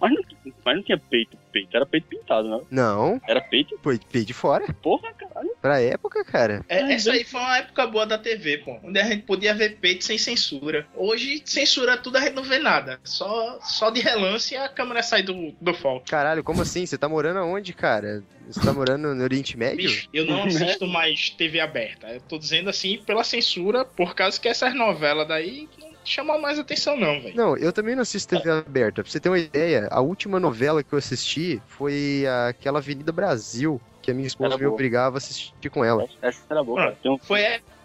[0.00, 0.22] Mas não,
[0.64, 1.76] mas não tinha peito, peito.
[1.76, 2.60] Era peito pintado, né?
[2.70, 3.20] Não.
[3.28, 3.78] Era peito?
[3.82, 4.72] Foi peito de fora.
[4.82, 5.50] Porra, caralho.
[5.60, 6.64] Pra época, cara.
[6.68, 8.78] É, essa aí foi uma época boa da TV, pô.
[8.82, 10.86] Onde a gente podia ver peito sem censura.
[10.94, 12.98] Hoje, censura tudo, a gente não vê nada.
[13.04, 16.06] Só, só de relance a câmera sai do, do foco.
[16.08, 16.86] Caralho, como assim?
[16.86, 18.24] Você tá morando aonde, cara?
[18.48, 19.88] Você tá morando no Oriente Médio?
[19.88, 22.08] Bicho, eu não assisto mais TV aberta.
[22.08, 26.58] Eu tô dizendo assim pela censura, por causa que essas novelas daí não chamam mais
[26.58, 27.36] atenção, não, velho.
[27.36, 29.02] Não, eu também não assisto TV aberta.
[29.02, 33.80] Pra você ter uma ideia, a última novela que eu assisti foi aquela Avenida Brasil,
[34.02, 34.74] que a minha esposa Era me boa.
[34.74, 36.06] obrigava a assistir com ela.
[36.20, 37.40] Essa era boa, Ah, um- Foi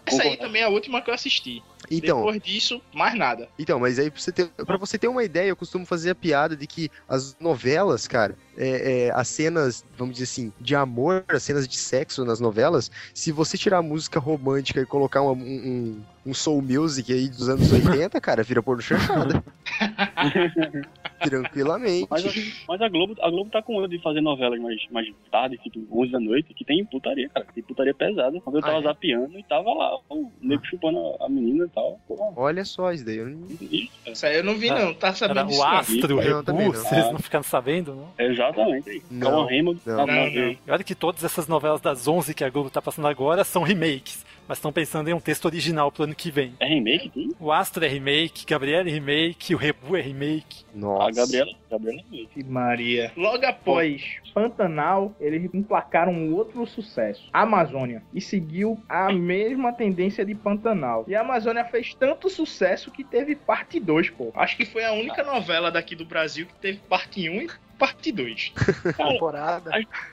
[0.08, 1.62] essa aí também a última que eu assisti.
[1.90, 3.48] Então, Depois disso, mais nada.
[3.58, 6.14] Então, mas aí pra você, ter, pra você ter uma ideia, eu costumo fazer a
[6.14, 11.24] piada de que as novelas, cara, é, é, as cenas, vamos dizer assim, de amor,
[11.28, 15.32] as cenas de sexo nas novelas, se você tirar a música romântica e colocar uma-
[15.32, 19.42] um, um, um soul music aí dos anos 80, cara, vira porno chanchada.
[21.20, 22.06] Tranquilamente.
[22.10, 22.30] Mas, a-
[22.68, 25.80] mas a Globo, a Globo tá com medo de fazer novelas mais, mais tarde, tipo
[25.90, 27.46] 11 da noite, que tem putaria, cara.
[27.54, 28.40] Tem putaria pesada.
[28.40, 28.82] Quando eu tava Ah, é?
[28.82, 31.98] zapeando e tava lá, o nego chupando a, a menina e tal.
[32.06, 32.32] Porra.
[32.36, 33.16] Olha só isso daí.
[33.18, 33.46] Eu não...
[33.60, 34.94] Isso aí eu não vi, não.
[34.94, 35.64] Tá sabendo Era disso, o.
[35.64, 36.72] Astro, o Não, Rebu, não.
[36.72, 38.08] vocês não ficaram sabendo, não?
[38.18, 39.02] Exatamente.
[39.10, 39.96] Não, Calma Raymond, não.
[40.06, 40.56] Não, não.
[40.68, 44.24] Olha que todas essas novelas das 11 que a Globo tá passando agora são remakes,
[44.48, 46.54] mas estão pensando em um texto original pro ano que vem.
[46.58, 47.36] É remake, tudo?
[47.38, 50.64] O Astro é remake, Gabriela é remake, o Rebu é remake.
[50.74, 51.08] Nossa.
[51.08, 52.44] A Gabriela, Gabriela é remake.
[52.44, 53.12] Maria.
[53.14, 60.34] Logo após Pantanal, eles emplacaram um outro sucesso, Amazônia, e seguiu a mesma tendência de
[60.34, 61.04] Pantanal.
[61.06, 64.32] E a Amazônia fez tanto sucesso que teve parte 2, pô.
[64.34, 68.10] Acho que foi a única novela daqui do Brasil que teve parte 1 e parte
[68.10, 68.52] 2.
[68.96, 69.70] Temporada.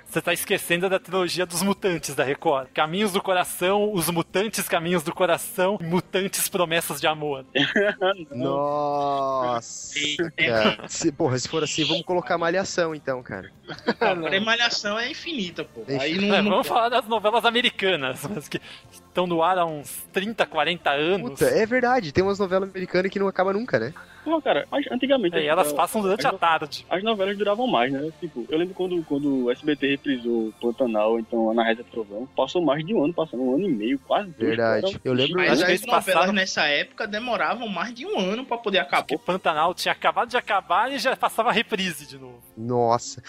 [0.08, 2.68] Você tá esquecendo da trilogia dos mutantes da Record.
[2.74, 7.44] Caminhos do Coração, Os Mutantes Caminhos do Coração e Mutantes Promessas de Amor.
[8.32, 10.00] Nossa,
[10.38, 10.88] cara.
[10.88, 13.52] Se, porra, se for assim, vamos colocar malhação então, cara.
[14.00, 15.84] A malhação é infinita, pô.
[16.00, 19.66] Aí É, não, não vamos falar das novelas americanas, mas que estão no ar há
[19.66, 21.30] uns 30, 40 anos.
[21.32, 23.94] Puta, é verdade, tem umas novelas americanas que não acaba nunca, né?
[24.26, 25.36] Não, cara, mas antigamente.
[25.38, 26.84] É, e elas as- passam durante a tarde.
[26.90, 28.12] As novelas duravam mais, né?
[28.20, 32.86] Tipo, eu lembro quando, quando o SBT reprisou Pantanal, então Ana Reza Trovão, passou mais
[32.86, 34.50] de um ano, passando um ano e meio, quase dois.
[34.50, 34.88] Verdade.
[34.88, 38.58] Era- Eu lembro- Mas as novelas passaram- nessa época demoravam mais de um ano pra
[38.58, 39.04] poder acabar.
[39.04, 42.42] Porque Pantanal tinha acabado de acabar e já passava reprise de novo.
[42.58, 43.22] Nossa.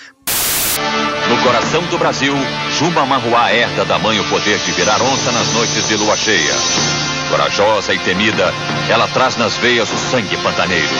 [1.28, 2.34] No coração do Brasil,
[2.78, 7.15] Juma Marruá herda da mãe o poder de virar onça nas noites de lua cheia.
[7.28, 8.52] Corajosa e temida,
[8.88, 10.94] ela traz nas veias o sangue pantaneiro.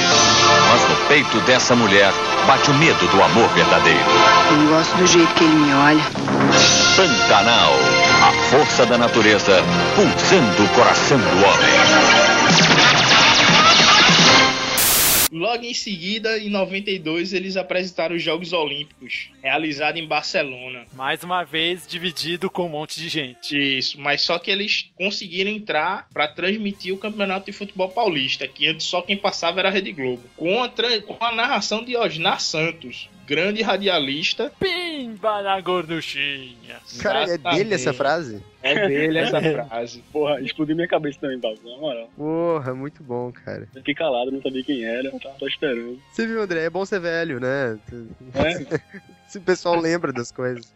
[0.71, 2.13] Mas no peito dessa mulher
[2.47, 4.01] bate o medo do amor verdadeiro.
[4.51, 6.03] Eu não gosto do jeito que ele me olha.
[6.97, 7.73] Pantanal,
[8.23, 9.63] a força da natureza
[9.95, 12.26] pulsando o coração do homem.
[15.37, 20.87] Logo em seguida, em 92, eles apresentaram os Jogos Olímpicos, realizados em Barcelona.
[20.95, 23.55] Mais uma vez dividido com um monte de gente.
[23.55, 28.67] Isso, mas só que eles conseguiram entrar pra transmitir o Campeonato de Futebol Paulista, que
[28.67, 30.23] antes só quem passava era a Rede Globo.
[30.39, 34.51] Com a, com a narração de Osnar Santos, grande radialista.
[34.59, 36.77] Pimba na gorduchinha.
[37.03, 38.43] Cara, é dele essa frase?
[38.63, 40.03] É dele essa frase.
[40.13, 42.11] Porra, explodiu minha cabeça também, Pablo, na moral.
[42.17, 43.69] Porra, muito bom, cara.
[43.75, 46.01] Eu fiquei calado, não sabia quem era, tava só esperando.
[46.11, 46.65] Você viu, André?
[46.65, 47.79] É bom ser velho, né?
[48.35, 49.07] É?
[49.37, 50.75] Se o pessoal lembra das coisas.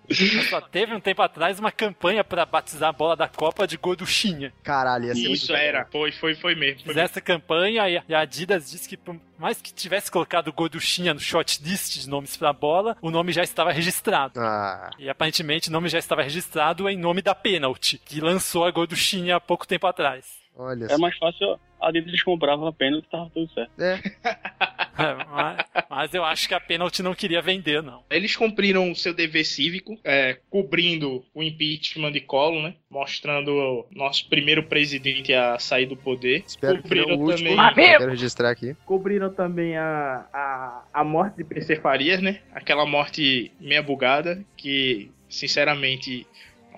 [0.50, 4.52] Só teve um tempo atrás uma campanha pra batizar a bola da Copa de gorduchinha.
[4.62, 6.84] Caralho, ia ser muito Isso era, foi, foi, foi mesmo.
[6.92, 11.20] Foi essa campanha e a- Adidas disse que por mais que tivesse colocado gorduchinha no
[11.20, 14.38] shortlist de nomes pra bola, o nome já estava registrado.
[14.38, 18.70] Ah, E aparentemente o nome já estava registrado em nome da Penalty, que lançou a
[18.70, 20.26] gorduchinha há pouco tempo atrás.
[20.54, 23.72] olha É mais fácil, a Adidas comprava a pena e tava tudo certo.
[23.80, 23.98] É.
[25.00, 28.04] É, mas, mas eu acho que a pênalti não queria vender, não.
[28.10, 32.74] Eles cumpriram o seu dever cívico, é, cobrindo o impeachment de Collor, né?
[32.90, 36.44] Mostrando o nosso primeiro presidente a sair do poder.
[36.46, 37.56] Espero que não cobriram o último.
[37.56, 37.98] também.
[37.98, 38.76] Quero registrar aqui.
[38.84, 42.40] Cobriram também a, a, a morte de PC Farias, né?
[42.52, 46.26] Aquela morte meia bugada, que, sinceramente,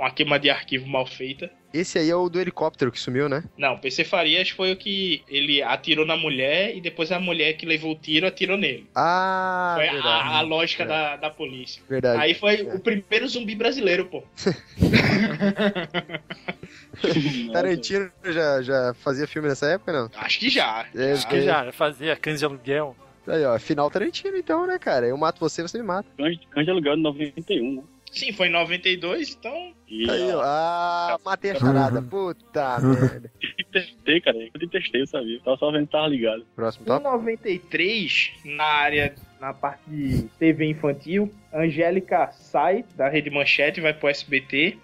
[0.03, 1.51] uma queima de arquivo mal feita.
[1.73, 3.45] Esse aí é o do helicóptero que sumiu, né?
[3.57, 7.65] Não, PC Farias foi o que ele atirou na mulher e depois a mulher que
[7.65, 8.87] levou o tiro atirou nele.
[8.95, 10.07] Ah, foi verdade.
[10.07, 11.83] a, a lógica da, da polícia.
[11.89, 12.21] Verdade.
[12.21, 14.25] Aí foi o primeiro zumbi brasileiro, pô.
[17.53, 20.11] Tarantino já, já fazia filme nessa época, não?
[20.17, 20.87] Acho que já.
[20.95, 22.97] É, Acho que já, já fazia cães de aluguel.
[23.27, 25.07] Aí, ó, final Tarantino então, né, cara?
[25.07, 26.09] Eu mato você, você me mata.
[26.19, 27.83] Cães cães de aluguel de 91, né?
[28.13, 29.73] Sim, foi em 92, então.
[29.89, 30.43] E, Aí, ó.
[30.45, 32.03] Ah, matei a charada.
[32.03, 33.33] Puta merda.
[33.73, 34.37] Testei, cara.
[34.39, 35.41] Eu te testei, eu sabia.
[35.43, 36.45] Tava só vendo que tava ligado.
[36.55, 37.03] Próximo Em top.
[37.03, 44.09] 93, na área, na parte de TV infantil, Angélica sai Da Rede Manchete vai pro
[44.11, 44.77] SBT.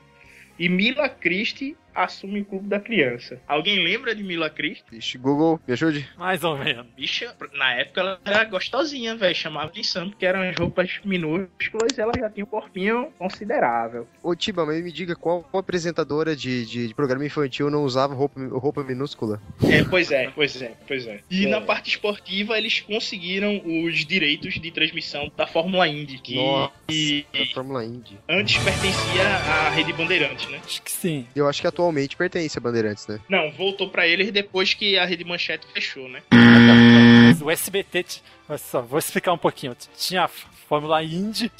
[0.59, 3.41] E Mila Christie assume o Clube da Criança.
[3.47, 4.85] Alguém lembra de Mila Christie?
[4.99, 6.09] Ixi, Google, me ajude.
[6.17, 6.87] Mais ou menos.
[6.97, 9.35] Bicha, na época ela era gostosinha, velho.
[9.35, 14.07] Chamava atenção, porque eram as roupas minúsculas e ela já tinha um corpinho considerável.
[14.23, 18.41] Ô, Tiba, mas me diga qual apresentadora de, de, de programa infantil não usava roupa,
[18.53, 19.41] roupa minúscula?
[19.65, 21.21] É, pois é, pois é, pois é.
[21.31, 26.73] E na parte esportiva, eles conseguiram os direitos de transmissão da Fórmula Indy, que Nossa,
[26.89, 28.19] e- da Fórmula Indy.
[28.29, 30.61] antes pertencia à Rede Bandeirantes, né?
[30.65, 31.27] Acho que sim.
[31.35, 33.18] Eu acho que atualmente pertence a Bandeirantes, né?
[33.29, 36.22] Não, voltou pra eles depois que a Rede Manchete fechou, né?
[36.31, 38.05] Mas o SBT,
[38.48, 39.74] olha só, vou explicar um pouquinho.
[39.96, 41.51] Tinha a Fórmula Indy,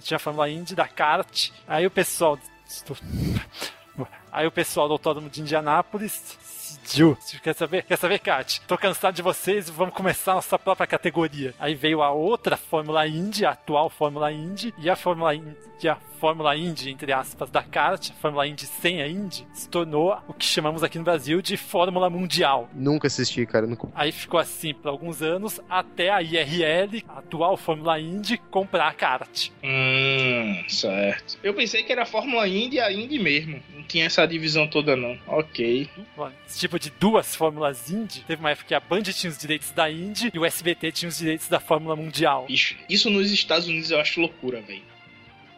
[0.00, 2.96] tinha a Fórmula Indy da kart, aí o pessoal do-
[4.32, 6.36] aí o pessoal do Autódromo de Indianápolis
[6.78, 8.60] decidiu, quer saber, quer saber, Kat?
[8.66, 11.54] Tô cansado de vocês, vamos começar a nossa própria categoria.
[11.58, 15.96] Aí veio a outra Fórmula Indy, a atual Fórmula Indy, e a Fórmula Indy, a
[16.20, 20.34] Fórmula Indy, entre aspas, da kart, a Fórmula Indy sem a Indy, se tornou o
[20.34, 22.68] que chamamos aqui no Brasil de Fórmula Mundial.
[22.74, 23.66] Nunca assisti, cara.
[23.66, 23.88] Nunca...
[23.94, 28.92] Aí ficou assim por alguns anos, até a IRL, a atual Fórmula Indy, comprar a
[28.92, 29.48] kart.
[29.64, 31.38] Hum, certo.
[31.42, 33.62] Eu pensei que era a Fórmula Indy e a Indy mesmo.
[33.74, 35.18] Não tinha essa divisão toda, não.
[35.26, 35.88] Ok.
[36.60, 39.90] Tipo de duas Fórmulas Indy, teve uma época que a Band tinha os direitos da
[39.90, 42.44] Indy e o SBT tinha os direitos da Fórmula Mundial.
[42.46, 44.82] Bicho, isso nos Estados Unidos eu acho loucura, velho.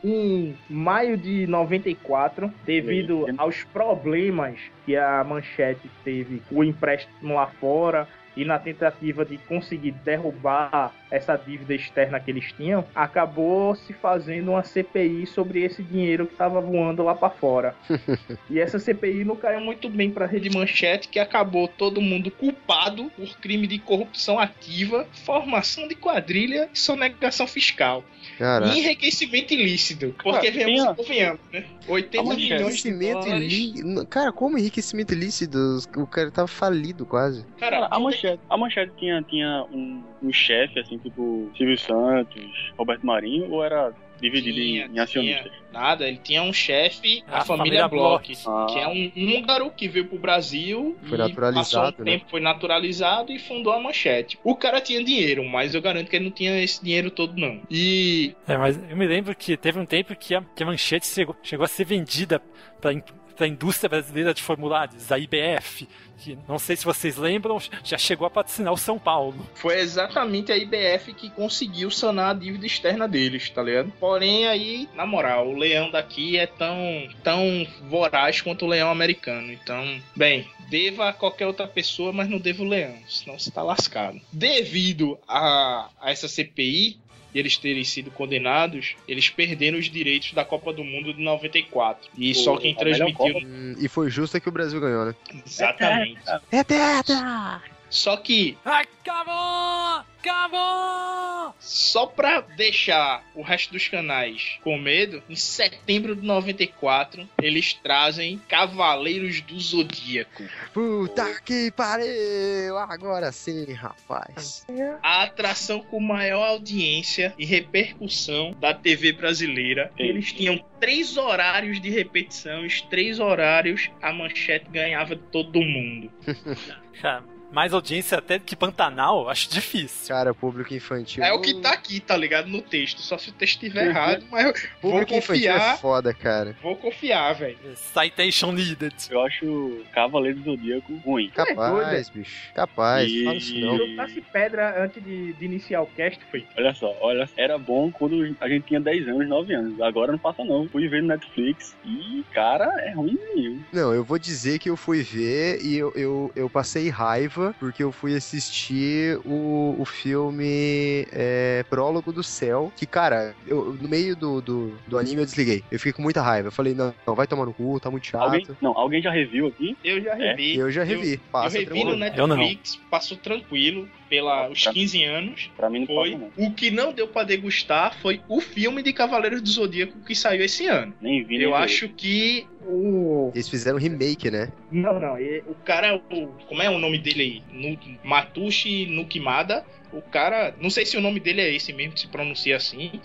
[0.04, 7.48] Em maio de 94, devido aos problemas que a Manchete teve com o empréstimo lá
[7.48, 13.92] fora e na tentativa de conseguir derrubar essa dívida externa que eles tinham, acabou se
[13.92, 17.74] fazendo uma CPI sobre esse dinheiro que estava voando lá para fora.
[18.48, 22.30] E essa CPI não caiu muito bem para Pra Rede Manchete, que acabou todo mundo
[22.30, 28.04] culpado por crime de corrupção ativa, formação de quadrilha e sonegação fiscal.
[28.38, 28.72] Caraca.
[28.72, 30.14] E enriquecimento ilícito.
[30.22, 31.64] Porque Ah, vemos e convenhamos, né?
[31.88, 33.52] 80 milhões de Enriquecimento dólares.
[33.52, 34.06] ilícito.
[34.06, 35.58] Cara, como enriquecimento ilícito?
[35.96, 37.44] O cara tava falido quase.
[37.58, 43.04] Cara, a manchete, a manchete tinha, tinha um, um chefe, assim, tipo Silvio Santos, Roberto
[43.04, 45.50] Marinho, ou era dividido Tinha, em, em acionistas?
[45.50, 45.62] tinha.
[45.72, 48.44] Nada, ele tinha um chefe, a, A família, família Bloch, Bloch.
[48.46, 48.66] Ah.
[48.72, 52.12] que é um húngaro que veio pro Brasil Foi e naturalizado, passou um né?
[52.18, 54.38] tempo, foi naturalizado e fundou a Manchete.
[54.44, 57.60] O cara tinha dinheiro, mas eu garanto que ele não tinha esse dinheiro todo, não.
[57.70, 61.06] E É, mas eu me lembro que teve um tempo que a, que a Manchete
[61.06, 62.40] chegou, chegou a ser vendida
[62.80, 62.92] para
[63.42, 68.26] a indústria brasileira de formulários, a IBF, que não sei se vocês lembram, já chegou
[68.26, 69.34] a patrocinar o São Paulo.
[69.54, 73.92] foi exatamente a IBF que conseguiu sanar a dívida externa deles, tá ligado?
[73.98, 79.52] Porém, aí, na moral, o leão daqui é tão, tão voraz quanto o leão americano.
[79.52, 83.62] Então, bem, deva a qualquer outra pessoa, mas não deva o leão, senão você tá
[83.62, 84.18] lascado.
[84.32, 86.98] Devido a, a essa CPI,
[87.34, 92.10] e eles terem sido condenados, eles perderam os direitos da Copa do Mundo de 94.
[92.16, 93.48] E Pô, só quem a melhor transmitiu.
[93.48, 95.14] Hum, e foi justo que o Brasil ganhou, né?
[95.46, 96.20] Exatamente.
[96.50, 97.62] É tetra!
[97.92, 100.02] Só que Acabou!
[100.18, 101.54] Acabou!
[101.58, 108.40] Só pra deixar o resto dos canais com medo, em setembro de 94, eles trazem
[108.48, 110.42] Cavaleiros do Zodíaco.
[110.72, 112.78] Puta que pariu!
[112.78, 114.64] Agora sim, rapaz.
[115.02, 119.92] A atração com maior audiência e repercussão da TV brasileira.
[119.98, 126.10] Eles tinham três horários de repetição, os três horários a manchete ganhava de todo mundo.
[127.52, 130.08] Mais audiência até que Pantanal, acho difícil.
[130.08, 131.22] Cara, público infantil.
[131.22, 132.48] É o que tá aqui, tá ligado?
[132.48, 133.00] No texto.
[133.02, 135.78] Só se o texto estiver errado, mas eu vou Público infantil é confiar.
[135.78, 136.56] foda, cara.
[136.62, 137.58] Vou confiar, velho.
[137.76, 138.94] Citation needed.
[139.10, 141.30] Eu acho Cavaleiro do Zodíaco ruim.
[141.34, 142.52] Capaz, bicho.
[142.54, 143.10] Capaz.
[143.10, 143.76] E- Fala isso não.
[143.76, 146.46] Jogasse pedra antes de, de iniciar o cast, foi.
[146.56, 149.80] Olha só, olha, era bom quando a gente tinha 10 anos, 9 anos.
[149.82, 150.66] Agora não passa não.
[150.68, 153.64] Fui ver no Netflix e, cara, é ruimzinho.
[153.72, 157.82] Não, eu vou dizer que eu fui ver e eu, eu, eu passei raiva porque
[157.82, 162.72] eu fui assistir o, o filme é, Prólogo do Céu.
[162.76, 165.64] Que, cara, eu, no meio do, do, do anime eu desliguei.
[165.70, 166.48] Eu fiquei com muita raiva.
[166.48, 168.22] Eu falei, não, não vai tomar no cu, tá muito chato.
[168.22, 169.76] Alguém, não, alguém já reviu aqui?
[169.82, 170.56] Eu já revi.
[170.56, 171.14] Eu já revi.
[171.14, 172.26] Eu, Passa eu revi no tranquilo.
[172.36, 175.50] Netflix, passou tranquilo, pelos 15 anos.
[175.56, 176.10] Pra mim não Foi.
[176.12, 176.46] passa não.
[176.46, 180.44] O que não deu pra degustar foi o filme de Cavaleiros do Zodíaco que saiu
[180.44, 180.92] esse ano.
[181.00, 181.56] Nem vi, nem Eu vi.
[181.56, 183.30] acho que O.
[183.34, 184.52] Eles fizeram remake, né?
[184.70, 185.18] Não, não.
[185.18, 187.66] e- o cara, o, como é o nome dele aí?
[188.04, 189.64] Matushi Nukimada.
[189.92, 193.00] O cara, não sei se o nome dele é esse mesmo, que se pronuncia assim.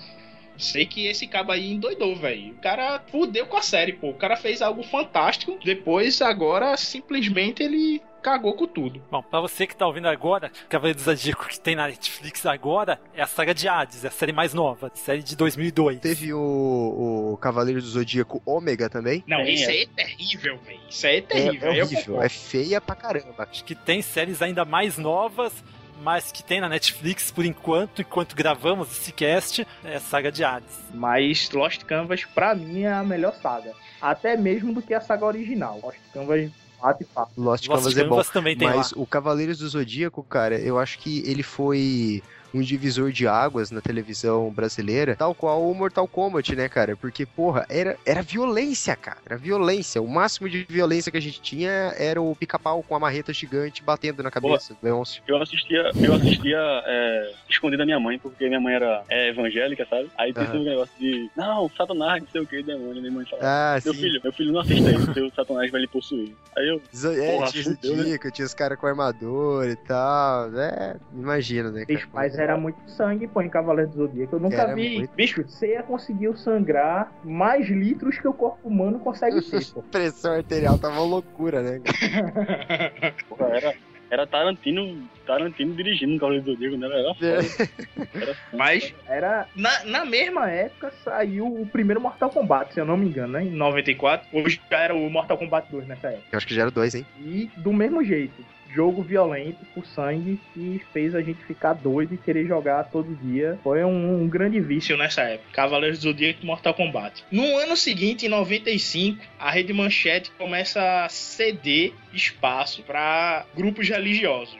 [0.58, 2.52] Sei que esse cabo aí endoidou, velho.
[2.54, 4.10] O cara fudeu com a série, pô.
[4.10, 5.58] O cara fez algo fantástico.
[5.64, 9.02] Depois, agora, simplesmente ele cagou com tudo.
[9.12, 13.00] Bom, pra você que tá ouvindo agora, Cavaleiro do Zodíaco que tem na Netflix agora
[13.14, 16.00] é a saga de Hades, é a série mais nova, série de 2002.
[16.00, 19.24] Teve o, o Cavaleiro do Zodíaco Ômega também.
[19.28, 20.80] Não, Tem isso aí é terrível, velho.
[20.90, 21.72] Isso aí é É, terrível.
[21.72, 23.48] é Eu horrível, é feia pra caramba.
[23.50, 25.54] Acho que tem séries ainda mais novas,
[26.02, 30.44] mas que tem na Netflix por enquanto, enquanto gravamos esse cast, é a saga de
[30.44, 30.78] Hades.
[30.94, 33.74] Mas Lost Canvas, pra mim, é a melhor saga.
[34.00, 35.80] Até mesmo do que a saga original.
[35.82, 36.52] Lost Canvas
[36.82, 37.32] bate fato.
[37.38, 38.10] Lost, Lost Canvas é bom.
[38.12, 39.02] Canvas também tem mas lá.
[39.02, 42.22] o Cavaleiros do Zodíaco, cara, eu acho que ele foi
[42.54, 46.96] um divisor de águas na televisão brasileira, tal qual o Mortal Kombat, né, cara?
[46.96, 49.18] Porque, porra, era, era violência, cara.
[49.26, 50.02] Era violência.
[50.02, 53.84] O máximo de violência que a gente tinha era o pica-pau com a marreta gigante
[53.84, 55.22] batendo na cabeça do Leôncio.
[55.28, 59.86] Eu assistia, eu assistia é, escondido da minha mãe, porque minha mãe era é, evangélica,
[59.90, 60.10] sabe?
[60.18, 60.56] Aí tem Aham.
[60.56, 63.02] esse negócio de, não, Satanás, não sei o que, demônio.
[63.02, 64.00] Minha mãe falava, Ah, meu sim.
[64.02, 66.34] filho, meu filho não assista isso, porque o Satanás vai lhe possuir.
[66.58, 66.82] Aí eu,
[67.14, 68.18] É, Porra, tinha fudeu, né?
[68.32, 70.50] Tinha os caras com armadura e tal.
[70.58, 71.98] É, imagina, né, cara?
[72.00, 72.08] Bicho,
[72.38, 74.36] mas era muito sangue, pô, em Cavaleiro do Zodíaco.
[74.36, 74.98] Eu nunca Era vi.
[75.00, 75.16] muito.
[75.16, 79.82] Bicho, você ia conseguir sangrar mais litros que o corpo humano consegue ter, pô.
[79.84, 81.82] Pressão arterial tava uma loucura, né?
[81.84, 83.14] cara?
[83.28, 83.74] porra, era,
[84.12, 86.88] era Tarantino, Tarantino dirigindo Cavaleiro do Zodíaco, né?
[86.88, 88.08] Era foda.
[88.14, 89.48] Era Mas Era.
[89.56, 93.44] na, na mesma época saiu o primeiro Mortal Kombat, se eu não me engano, né?
[93.46, 96.28] 94, Hoje já era o Mortal Kombat 2 nessa época.
[96.32, 97.06] Eu acho que já era dois, hein?
[97.20, 98.44] E do mesmo jeito,
[98.74, 103.58] jogo violento, com sangue, que fez a gente ficar doido e querer jogar todo dia.
[103.64, 104.98] Foi um, um grande vício.
[104.98, 105.50] nessa época.
[105.54, 107.24] Cavaleiros do Zodíaco e Mortal Kombat.
[107.32, 114.58] No ano seguinte, em 95, a Rede Manchete começa a ceder espaço para grupos religiosos.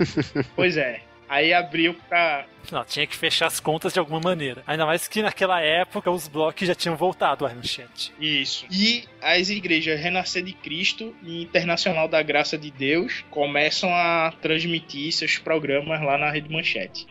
[0.54, 1.00] pois é.
[1.30, 2.44] Aí abriu pra.
[2.72, 4.62] Não, tinha que fechar as contas de alguma maneira.
[4.66, 8.12] Ainda mais que naquela época os blocos já tinham voltado ao Manchete.
[8.20, 8.66] Isso.
[8.70, 15.12] E as igrejas Renascer de Cristo e Internacional da Graça de Deus começam a transmitir
[15.12, 17.06] seus programas lá na Rede Manchete.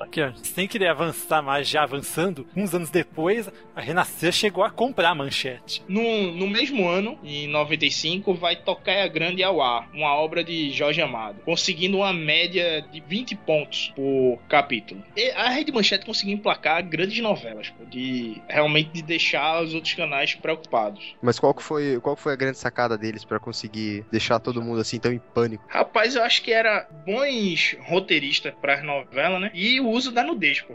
[0.00, 4.70] Aqui, ó, sem querer avançar mais, já avançando, uns anos depois, a Renascer chegou a
[4.70, 5.82] comprar a Manchete.
[5.88, 11.00] No, no mesmo ano, em 95, vai Tocaia Grande ao ar, uma obra de Jorge
[11.00, 13.51] Amado, conseguindo uma média de 20 pontos
[13.94, 15.02] por capítulo.
[15.16, 19.94] E a Rede Manchete conseguiu emplacar grandes novelas, pô, de realmente de deixar os outros
[19.94, 21.14] canais preocupados.
[21.20, 24.62] Mas qual que foi, qual que foi a grande sacada deles pra conseguir deixar todo
[24.62, 25.64] mundo assim tão em pânico?
[25.68, 29.50] Rapaz, eu acho que era bons roteiristas para as novelas, né?
[29.54, 30.74] E o uso da nudez, pô.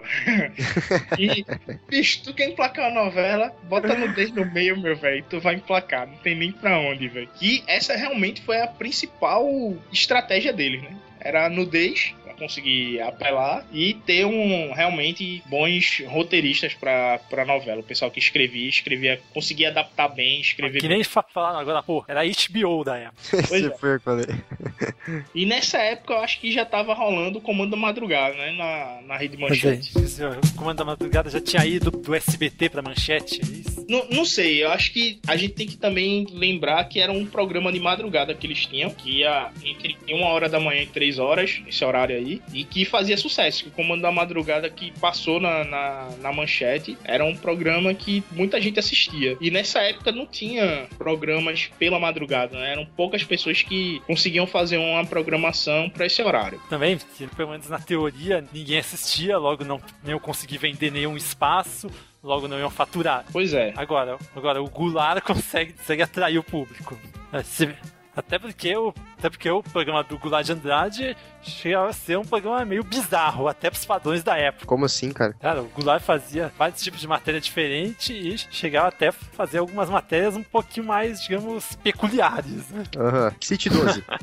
[1.17, 1.45] e,
[1.89, 5.55] bicho, tu quer emplacar uma novela, bota a nudez no meio, meu velho, tu vai
[5.55, 7.29] emplacar, não tem nem pra onde, velho.
[7.41, 9.47] E essa realmente foi a principal
[9.91, 10.95] estratégia deles, né?
[11.19, 17.79] Era a nudez pra conseguir apelar e ter um realmente bons roteiristas pra, pra novela.
[17.81, 22.03] O pessoal que escrevia, escrevia, conseguia adaptar bem, escrever Que nem fa- falaram agora, pô,
[22.07, 23.17] era HBO da época.
[23.47, 23.77] Pois Esse é.
[23.77, 24.25] foi falei.
[25.33, 28.51] E nessa época eu acho que já tava rolando o Comando da Madrugada, né?
[28.51, 29.91] Na, na Rede é, Manchete.
[29.95, 33.85] ó, o Comando da Madrugada já tinha ido do SBT pra Manchete, é isso?
[33.87, 37.25] Não, não sei, eu acho que a gente tem que também lembrar que era um
[37.25, 41.06] programa de madrugada que eles tinham, que ia entre uma hora da manhã e três
[41.17, 43.63] horas, esse horário aí, e que fazia sucesso.
[43.63, 48.23] Que o Comando da Madrugada que passou na, na, na manchete era um programa que
[48.31, 49.37] muita gente assistia.
[49.39, 52.73] E nessa época não tinha programas pela madrugada, né?
[52.73, 56.59] Eram poucas pessoas que conseguiam fazer uma programação para esse horário.
[56.69, 56.97] Também,
[57.35, 61.89] pelo menos na teoria, ninguém assistia, logo não iam conseguir vender nenhum espaço,
[62.23, 63.23] logo não iam faturar.
[63.31, 63.73] Pois é.
[63.77, 66.97] Agora, agora o Goulart consegue, consegue atrair o público.
[67.31, 67.73] É, se-
[68.17, 71.17] Até porque o, até porque o programa do Goulart de Andrade
[71.49, 74.65] chegava a ser um programa meio bizarro, até pros padrões da época.
[74.65, 75.33] Como assim, cara?
[75.33, 79.89] Cara, o Goulart fazia vários tipos de matéria diferente e chegava até a fazer algumas
[79.89, 82.69] matérias um pouquinho mais, digamos, peculiares.
[82.69, 82.83] Né?
[82.97, 83.33] Aham.
[83.41, 84.03] City 12.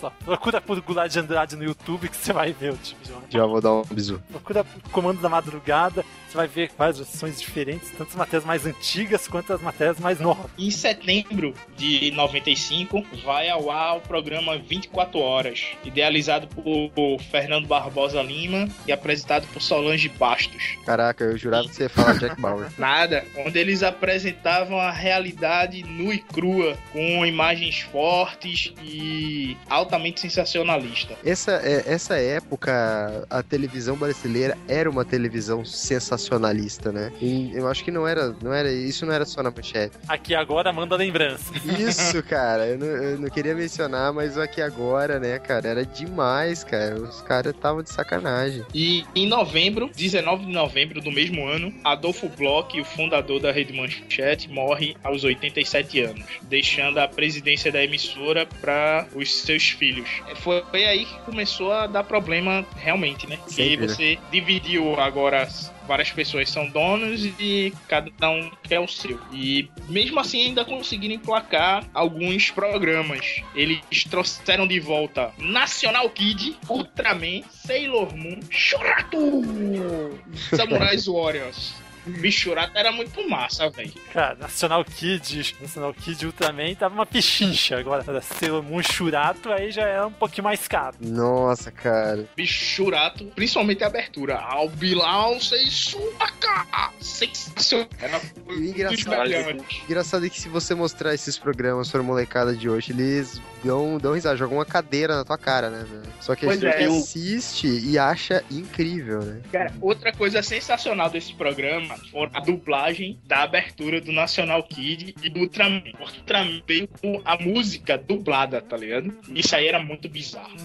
[0.00, 3.12] Só procura por Goulart de Andrade no YouTube que você vai ver o tipo de
[3.12, 3.40] matéria.
[3.40, 4.22] Já vou dar um bisu.
[4.30, 9.26] Procura Comando da Madrugada, você vai ver várias versões diferentes, tanto as matérias mais antigas
[9.28, 10.50] quanto as matérias mais novas.
[10.58, 17.66] Em setembro de 95, vai ao ar o programa 24 Horas, idealizado por, por Fernando
[17.66, 20.76] Barbosa Lima e apresentado por Solange Bastos.
[20.84, 22.68] Caraca, eu jurava que você ia falar Jack Bauer.
[22.78, 31.14] Nada, onde eles apresentavam a realidade nua e crua, com imagens fortes e altamente sensacionalista.
[31.24, 37.12] Essa, é- essa época, a televisão brasileira era uma televisão sensacionalista, né?
[37.20, 39.96] E eu acho que não era, não era, isso não era só na manchete.
[40.08, 41.52] Aqui agora manda lembrança.
[41.78, 46.64] Isso, cara, eu não, eu não queria mencionar, mas aqui agora, né, cara, era demais,
[46.64, 46.96] cara.
[46.96, 48.64] Os caras estavam de sacanagem.
[48.74, 53.72] E em novembro, 19 de novembro do mesmo ano, Adolfo Bloch, o fundador da Rede
[53.72, 60.08] Manchete, morre aos 87 anos, deixando a presidência da emissora para os seus filhos.
[60.36, 63.36] Foi aí que começou a dar problema realmente, né?
[63.36, 63.94] Porque Sempre, né?
[63.94, 65.48] você dividiu agora
[65.86, 69.20] várias pessoas são donos e cada um quer o seu.
[69.32, 73.42] E mesmo assim ainda conseguiram emplacar alguns programas.
[73.54, 73.80] Eles
[74.10, 79.18] trouxeram de volta National Kid, Ultraman, Sailor Moon, Shurato,
[80.54, 81.85] Samurais Warriors.
[82.06, 83.92] Bichurata era muito massa, velho.
[84.12, 87.78] Cara, National Kid, National Kid Ultraman tava uma pichincha.
[87.78, 90.96] Agora, Sailor Moon Churato aí já era um pouquinho mais caro.
[91.00, 92.26] Nossa, cara.
[92.36, 94.36] Bichurato, principalmente a abertura.
[94.38, 96.66] Albilão sem suaca.
[97.00, 97.88] Sensacional.
[98.00, 98.20] Era
[98.54, 103.98] engraçado, engraçado é que se você mostrar esses programas pra molecada de hoje, eles dão,
[103.98, 105.84] dão risada, jogam uma cadeira na tua cara, né?
[105.88, 106.02] velho?
[106.20, 106.84] Só que a Pois gente é.
[106.86, 109.40] assiste e acha incrível, né?
[109.50, 115.30] Cara, outra coisa sensacional desse programa foi a dublagem da abertura do National Kid e
[115.30, 115.82] do Ultraman.
[115.98, 119.12] O Ultraman veio com a música dublada, tá ligado?
[119.34, 120.56] Isso aí era muito bizarro.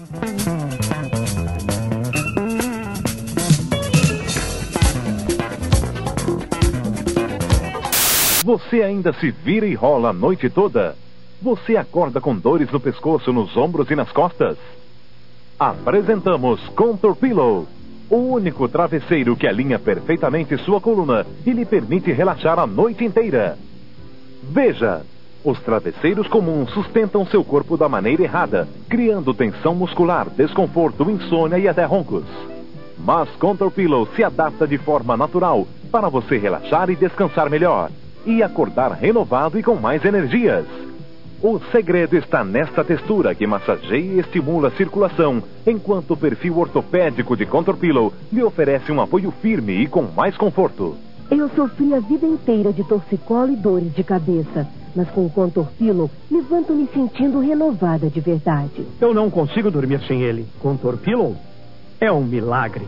[8.44, 10.96] Você ainda se vira e rola a noite toda?
[11.40, 14.58] Você acorda com dores no pescoço, nos ombros e nas costas?
[15.58, 17.68] Apresentamos Contour Pillow,
[18.12, 23.56] o único travesseiro que alinha perfeitamente sua coluna e lhe permite relaxar a noite inteira.
[24.42, 25.00] Veja,
[25.42, 31.66] os travesseiros comuns sustentam seu corpo da maneira errada, criando tensão muscular, desconforto, insônia e
[31.66, 32.26] até roncos.
[32.98, 37.90] Mas Contour Pillow se adapta de forma natural para você relaxar e descansar melhor
[38.26, 40.66] e acordar renovado e com mais energias.
[41.42, 47.36] O segredo está nesta textura que massageia e estimula a circulação, enquanto o perfil ortopédico
[47.36, 50.94] de Contour Pillow lhe oferece um apoio firme e com mais conforto.
[51.28, 55.66] Eu sofri a vida inteira de torcicolo e dores de cabeça, mas com o Contour
[55.76, 58.86] Pillow levanto me sentindo renovada de verdade.
[59.00, 60.46] Eu não consigo dormir sem ele.
[60.60, 61.34] Contour Pillow
[62.00, 62.86] é um milagre.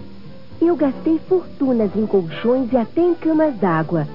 [0.63, 4.07] Eu gastei fortunas em colchões e até em camas d'água,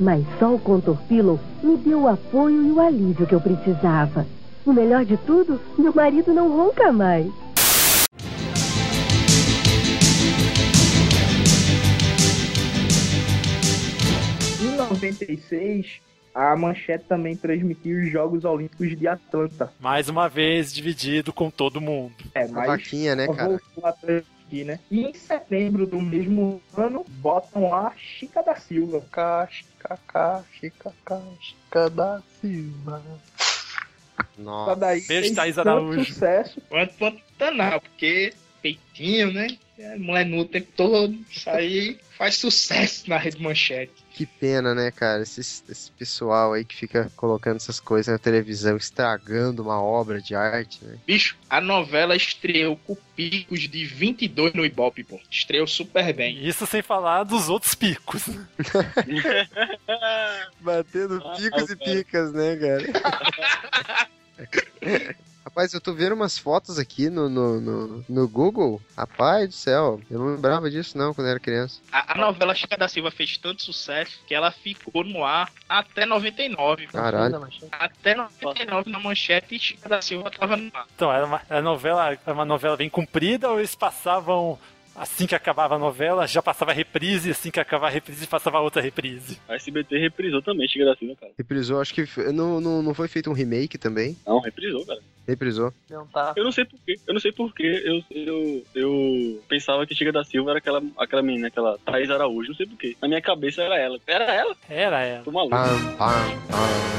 [0.00, 4.26] mas só o Contour Pillow me deu o apoio e o alívio que eu precisava.
[4.64, 7.26] O melhor de tudo, meu marido não ronca mais.
[14.60, 16.00] Em 96,
[16.34, 19.72] a Manchete também transmitiu os Jogos Olímpicos de Atlanta.
[19.80, 22.14] Mais uma vez dividido com todo mundo.
[22.34, 23.60] É, Uma mas vaquinha, né, cara?
[24.48, 24.80] A transmitir, né?
[24.90, 29.00] E em setembro do mesmo ano, botam lá Chica da Silva.
[29.00, 33.02] Chica, Chica, Chica, Chica da Silva.
[34.36, 36.04] Só daí Beijo, fez Thaís Araújo.
[36.04, 36.60] sucesso.
[36.68, 38.32] Quanto Pantanal, porque
[38.62, 39.48] peitinho, né?
[39.78, 41.16] É, mulher nu o tempo todo.
[41.30, 43.92] Isso aí faz sucesso na Rede Manchete.
[44.18, 45.22] Que pena, né, cara?
[45.22, 50.34] Esse, esse pessoal aí que fica colocando essas coisas na televisão, estragando uma obra de
[50.34, 50.98] arte, né?
[51.06, 55.20] Bicho, a novela estreou com picos de 22 no Ibope, pô.
[55.30, 56.44] Estreou super bem.
[56.44, 58.24] Isso sem falar dos outros picos.
[60.62, 64.08] Batendo Ah, picos e picas, né, cara?
[65.48, 68.82] Rapaz, eu tô vendo umas fotos aqui no, no, no, no Google.
[68.94, 71.80] Rapaz do céu, eu não lembrava disso não quando eu era criança.
[71.90, 76.04] A, a novela Chica da Silva fez tanto sucesso que ela ficou no ar até
[76.04, 76.88] 99.
[76.88, 77.48] Caralho.
[77.72, 80.86] Até 99 na manchete Chica da Silva tava no ar.
[80.94, 84.58] Então, era uma, era novela, era uma novela bem comprida ou eles passavam
[84.98, 88.82] assim que acabava a novela, já passava reprise, assim que acabava a reprise, passava outra
[88.82, 89.38] reprise.
[89.48, 91.32] A SBT reprisou também, Chega da Silva, cara.
[91.36, 94.16] Reprisou, acho que não, não, não foi feito um remake também?
[94.26, 95.00] Não, reprisou, cara.
[95.26, 95.72] Reprisou.
[95.90, 96.32] Não tá.
[96.36, 96.98] Eu não sei porquê.
[97.06, 97.82] Eu não sei porquê.
[97.84, 102.48] Eu, eu, eu pensava que Chega da Silva era aquela, aquela menina, aquela Thaís Araújo.
[102.48, 102.96] Não sei porquê.
[103.00, 103.98] Na minha cabeça era ela.
[104.06, 104.56] Era ela?
[104.70, 105.24] Era ela.
[105.24, 105.54] Tô maluco.
[105.54, 106.98] Pam, pam, pam.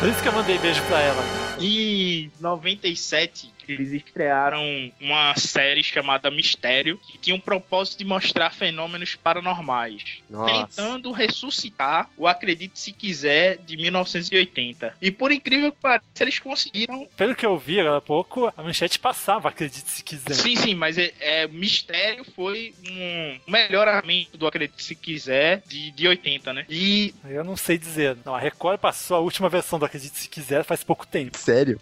[0.00, 1.22] Por isso que eu mandei beijo pra ela.
[1.60, 9.14] Em 97, eles estrearam uma série chamada Mistério, que tinha o propósito de mostrar fenômenos
[9.14, 10.66] paranormais, Nossa.
[10.66, 14.94] tentando ressuscitar o Acredite Se Quiser de 1980.
[15.00, 17.06] E por incrível que pareça, eles conseguiram.
[17.16, 20.34] Pelo que eu vi agora há pouco, a manchete passava, acredite se quiser.
[20.34, 26.08] Sim, sim, mas é, é, Mistério foi um melhoramento do Acredite Se Quiser de, de
[26.08, 26.64] 80, né?
[26.68, 28.16] E Eu não sei dizer.
[28.24, 31.36] Não, a Record passou a última versão do Acredite Se Quiser faz pouco tempo.
[31.38, 31.80] Sério?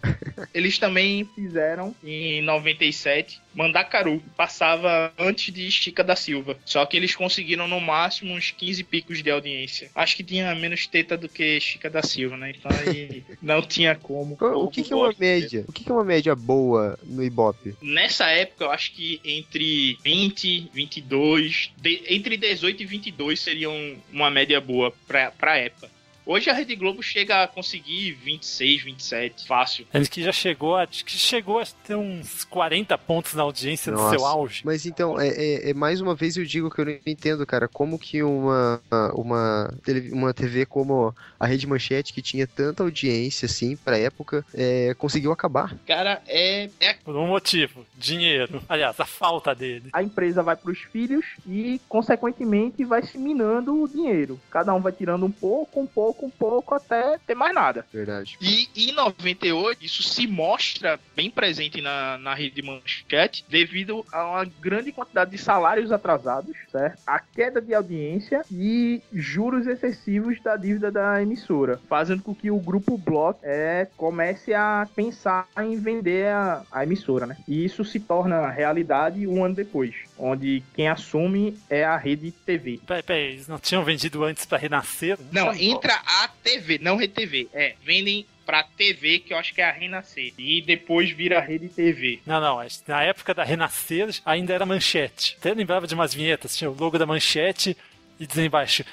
[0.53, 6.57] Eles também fizeram em 97 Mandacaru, passava antes de Estica da Silva.
[6.65, 9.89] Só que eles conseguiram no máximo uns 15 picos de audiência.
[9.95, 12.53] Acho que tinha menos teta do que Estica da Silva, né?
[12.57, 14.37] Então aí não tinha como.
[14.39, 15.65] O que, que é uma média?
[15.67, 17.75] O que, que é uma média boa no Ibope?
[17.81, 24.29] Nessa época, eu acho que entre 20, 22, de- entre 18 e 22 seriam uma
[24.29, 25.89] média boa pra, pra época.
[26.31, 29.87] Hoje a Rede Globo chega a conseguir 26, 27, fácil.
[29.91, 33.91] Ele que já chegou, a- acho que chegou a ter uns 40 pontos na audiência
[33.91, 34.15] do Nossa.
[34.15, 34.61] seu auge.
[34.63, 37.67] Mas então, é, é- é mais uma vez eu digo que eu não entendo, cara,
[37.67, 38.79] como que uma,
[39.15, 39.73] uma,
[40.11, 45.31] uma TV como a Rede Manchete, que tinha tanta audiência, assim, pra época, é, conseguiu
[45.31, 45.75] acabar.
[45.87, 48.61] Cara, é, é Por um motivo: dinheiro.
[48.69, 49.89] Aliás, a falta dele.
[49.91, 54.39] A empresa vai pros filhos e, consequentemente, vai se minando o dinheiro.
[54.51, 57.85] Cada um vai tirando um pouco, um pouco, um pouco, até ter mais nada.
[57.91, 58.37] Verdade.
[58.41, 64.45] E em 98, isso se mostra bem presente na, na rede manchete devido a uma
[64.45, 67.01] grande quantidade de salários atrasados, certo?
[67.05, 72.59] A queda de audiência e juros excessivos da dívida da emissora, fazendo com que o
[72.59, 77.37] grupo Block é, comece a pensar em vender a, a emissora, né?
[77.47, 82.79] E isso se torna realidade um ano depois, onde quem assume é a rede TV.
[82.85, 85.17] Peraí, peraí, eles não tinham vendido antes pra renascer?
[85.31, 87.47] Não, tinha- entra a TV, não Rede TV.
[87.53, 90.33] É, vendem pra TV, que eu acho que é a Renascer.
[90.35, 92.19] E depois vira Rede TV.
[92.25, 95.37] Não, não, na época da Renascer ainda era manchete.
[95.39, 97.77] Até lembrava de umas vinhetas, tinha o logo da manchete
[98.19, 98.83] e dizia embaixo,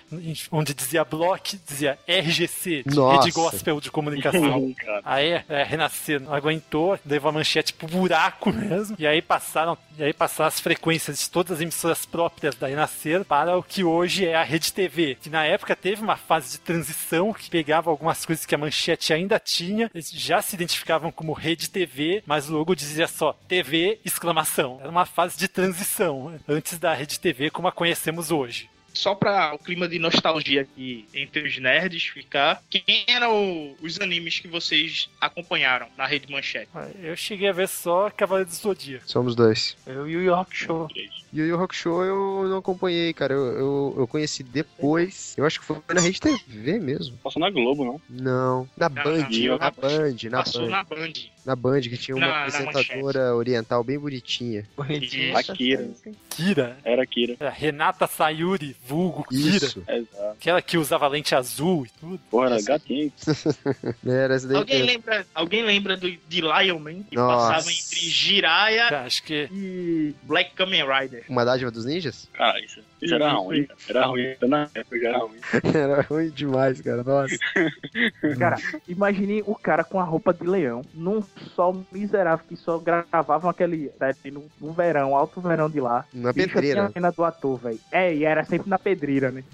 [0.52, 3.24] onde dizia Block, dizia RGC, de Nossa.
[3.24, 4.74] Rede Gospel de Comunicação.
[5.04, 10.04] aí é, Renascer não aguentou, levou a manchete pro buraco mesmo, e aí passaram, e
[10.04, 14.26] aí passaram as frequências de todas as emissoras próprias da Renascer para o que hoje
[14.26, 18.24] é a Rede TV, que na época teve uma fase de transição que pegava algumas
[18.24, 22.52] coisas que a manchete ainda tinha, eles já se identificavam como Rede TV, mas o
[22.52, 24.78] logo dizia só TV, exclamação.
[24.80, 28.68] Era uma fase de transição, né, antes da Rede TV como a conhecemos hoje.
[28.96, 34.40] Só pra o clima de nostalgia aqui entre os nerds ficar, quem eram os animes
[34.40, 36.68] que vocês acompanharam na Rede Manchete?
[37.02, 39.04] Eu cheguei a ver só Cavaleiro do Zodíaco.
[39.08, 39.76] Somos dois.
[39.86, 40.88] Eu e o York Show.
[41.32, 43.34] E o Yu Yu Hakusho eu não acompanhei, cara.
[43.34, 45.34] Eu, eu, eu conheci depois.
[45.36, 47.16] Eu acho que foi na Rede TV mesmo.
[47.18, 48.00] Passou na Globo, não?
[48.08, 48.68] Não.
[48.76, 49.58] Na Não, Band, na não.
[49.58, 50.70] Band, na Passou Band.
[50.70, 51.12] na Band.
[51.46, 54.66] Na Band, que tinha uma Na- na apresentadora oriental bem bonitinha.
[54.76, 55.88] A Kira.
[56.28, 56.76] Kira.
[56.84, 57.36] Era Kira.
[57.38, 59.56] Era Renata Sayuri, vulgo Kira.
[59.56, 59.82] Isso.
[59.86, 60.30] Exato.
[60.32, 62.20] Aquela que usava lente azul e tudo.
[62.28, 63.12] Porra, era gatinho.
[64.04, 67.02] Era essa daí Alguém lembra, alguém lembra do, de Lion Man?
[67.04, 67.52] Que Nossa.
[67.54, 71.24] passava entre Jiraiya Acho que e Black Kamen Rider.
[71.28, 72.28] Uma dádiva dos ninjas?
[72.32, 73.66] Cara, isso, isso era ruim.
[73.88, 74.34] Era ruim.
[74.42, 75.38] Na época já era ruim.
[75.74, 77.02] Era ruim demais, cara.
[77.04, 77.36] Nossa.
[78.38, 78.56] Cara,
[78.88, 81.22] imagine o cara com a roupa de leão, num
[81.54, 83.90] sol miserável que só gravavam aquele.
[83.98, 86.04] série No, no verão, alto verão de lá.
[86.12, 86.74] Na Bicho, pedreira.
[86.80, 87.78] tinha a cena do ator, velho.
[87.92, 89.44] É, e era sempre na pedreira, né?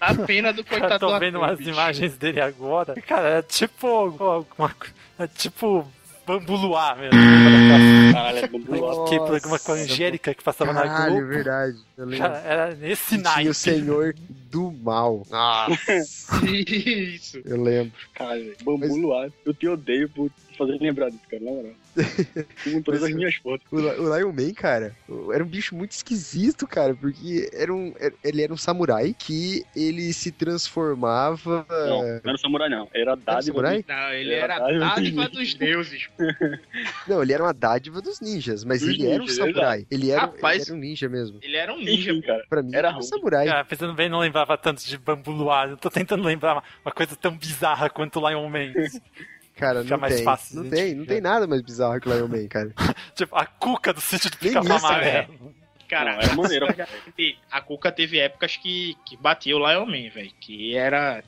[0.00, 1.70] A pena do coitado tô do vendo ator, umas bicho.
[1.70, 2.94] imagens dele agora.
[3.02, 4.46] Cara, é tipo co-
[5.18, 5.86] É tipo
[6.26, 7.18] Bambu Luar mesmo.
[8.12, 9.08] Caralho, é bambu luar.
[9.08, 11.28] Que programa com a Angélica que passava na Caralho, Globo.
[11.28, 11.78] verdade.
[11.96, 12.18] Eu lembro.
[12.28, 13.50] Cara, era nesse naipe.
[13.50, 14.14] o Senhor
[14.50, 15.26] do Mal.
[15.30, 16.46] Nossa.
[16.46, 17.40] Isso.
[17.44, 17.92] Eu lembro.
[18.14, 18.56] Caralho, velho.
[18.64, 19.30] Bambu luar.
[19.44, 20.30] Eu te odeio por
[20.66, 21.72] fazer lembrar disso, cara, na moral.
[22.64, 23.66] Com todas as minhas fotos.
[23.70, 24.96] O, o Lion Man, cara,
[25.32, 29.62] era um bicho muito esquisito, cara, porque era um, era- ele era um samurai que
[29.76, 31.66] ele se transformava.
[31.68, 32.88] Não, não era samurai, não.
[32.94, 33.42] Era dádiva.
[33.42, 33.82] samurai?
[33.82, 36.08] do- Não, ele Era era dádiva dádiva dos dos deuses.
[37.08, 39.86] Não, ele era uma dádiva dos ninjas, mas Dos ele era um ninjas, samurai.
[39.90, 40.62] Ele era, Rapaz.
[40.62, 41.38] ele era um ninja mesmo.
[41.42, 42.12] Ele era um ninja.
[42.12, 42.44] Enfim, cara.
[42.48, 43.46] Pra mim, Era era um samurai.
[43.46, 45.70] Cara, pensando bem, não lembrava tanto de Bambu Luar.
[45.70, 48.72] Eu tô tentando lembrar uma, uma coisa tão bizarra quanto Lion Man.
[49.62, 50.24] Cara, Fica não mais tem.
[50.24, 52.72] fácil não tem, não tem nada mais bizarro que o Lion Man, cara.
[53.14, 55.54] Tipo, a cuca do sítio do Nem pica-pau isso, amarelo.
[55.88, 56.66] Cara, Não, era maneiro.
[57.52, 60.32] a Cuca teve épocas que, que batia o Lion Man, velho.
[60.40, 61.22] Que era.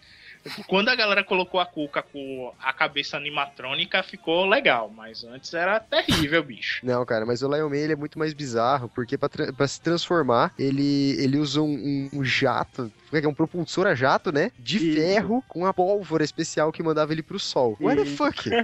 [0.67, 4.93] Quando a galera colocou a Cuca com a cabeça animatrônica, ficou legal.
[4.95, 6.81] Mas antes era terrível, bicho.
[6.85, 9.67] Não, cara, mas o Lion Man ele é muito mais bizarro, porque pra, tra- pra
[9.67, 11.65] se transformar, ele, ele usa um,
[12.13, 13.31] um- um jato, como é que é?
[13.31, 14.51] um propulsor a jato, né?
[14.59, 17.77] De ferro com a pólvora especial que mandava ele pro sol.
[17.81, 18.51] What the fuck?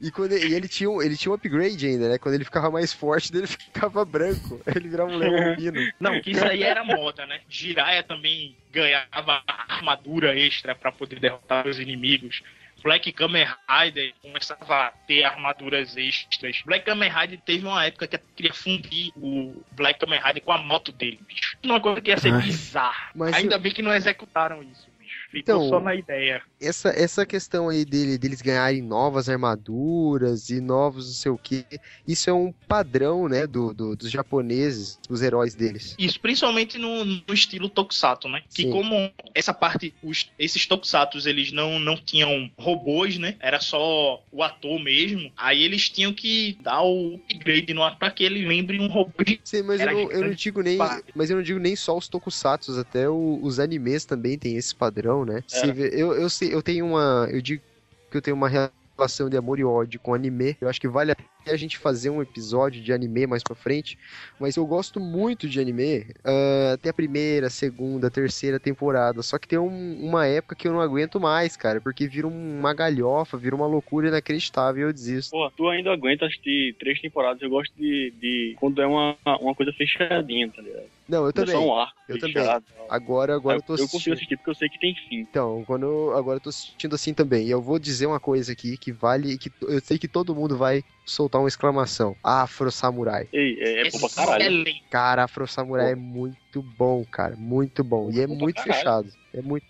[0.00, 2.18] E, quando ele, e ele, tinha um, ele tinha um upgrade ainda, né?
[2.18, 4.60] Quando ele ficava mais forte, ele ficava branco.
[4.66, 5.56] Ele virava um leão.
[5.98, 7.40] Não, que isso aí era moda, né?
[7.48, 12.42] Jiraiya também ganhava armadura extra pra poder derrotar os inimigos.
[12.82, 16.62] Black Kamen Rider começava a ter armaduras extras.
[16.64, 20.58] Black Kamen Rider teve uma época que queria fundir o Black Kamen Rider com a
[20.58, 21.56] moto dele, bicho.
[21.64, 22.42] Uma coisa que ia ser Ai.
[22.42, 23.10] bizarra.
[23.16, 25.24] Mas Ainda eu- bem que não executaram isso, bicho.
[25.28, 26.40] Ficou Então, só na ideia.
[26.60, 31.64] Essa, essa questão aí dele, deles ganharem novas armaduras e novos não sei o que,
[32.06, 35.94] isso é um padrão, né, do, do- dos japoneses, dos heróis deles.
[35.98, 38.42] Isso, principalmente no, no estilo Tokusatsu, né?
[38.54, 38.70] Que Sim.
[38.70, 43.36] como essa parte, os- esses Tokusatsus, eles não, não tinham robôs, né?
[43.40, 45.30] Era só o ator mesmo.
[45.36, 49.12] Aí eles tinham que dar o upgrade no ator pra que ele lembre um robô.
[49.44, 50.78] Sim, mas eu não, eu não digo nem,
[51.14, 54.74] mas eu não digo nem só os tokusatsu, até o- os animes também tem esse
[54.74, 55.42] padrão, né?
[55.52, 55.72] É.
[55.72, 57.62] vê- eu, eu, sei, eu tenho uma, eu digo
[58.10, 60.56] que eu tenho uma relação de amor e ódio com anime.
[60.60, 61.16] Eu acho que vale a
[61.48, 63.96] pena a gente fazer um episódio de anime mais pra frente,
[64.38, 66.06] mas eu gosto muito de anime.
[66.24, 69.22] ah, até a primeira, segunda, terceira temporada.
[69.22, 72.74] Só que tem um- uma época que eu não aguento mais, cara, porque vira uma
[72.74, 75.30] galhofa, vira uma loucura inacreditável e eu desisto.
[75.30, 77.40] Pô, tu ainda aguenta assistir três temporadas.
[77.42, 80.86] Eu gosto de, de quando é uma, uma coisa fechadinha, tá ligado?
[81.08, 81.56] Não, eu é também.
[81.56, 82.34] um arco Eu também.
[82.34, 82.64] fechado.
[82.88, 84.14] Agora, agora eu tô eu consigo assistindo.
[84.14, 85.20] assistir porque eu sei que tem fim.
[85.20, 87.46] Então, quando eu, agora eu tô assistindo assim também.
[87.46, 89.36] E eu vou dizer uma coisa aqui que vale.
[89.38, 92.14] que Eu sei que todo mundo vai soltar uma exclamação.
[92.22, 93.28] Afro Samurai.
[93.32, 94.42] Ei, é, é bom pra caralho.
[94.42, 94.84] Excelente.
[94.90, 97.34] Cara, Afro Samurai é muito bom, cara.
[97.36, 98.10] Muito bom.
[98.10, 99.10] E é muito fechado.
[99.32, 99.66] É muito.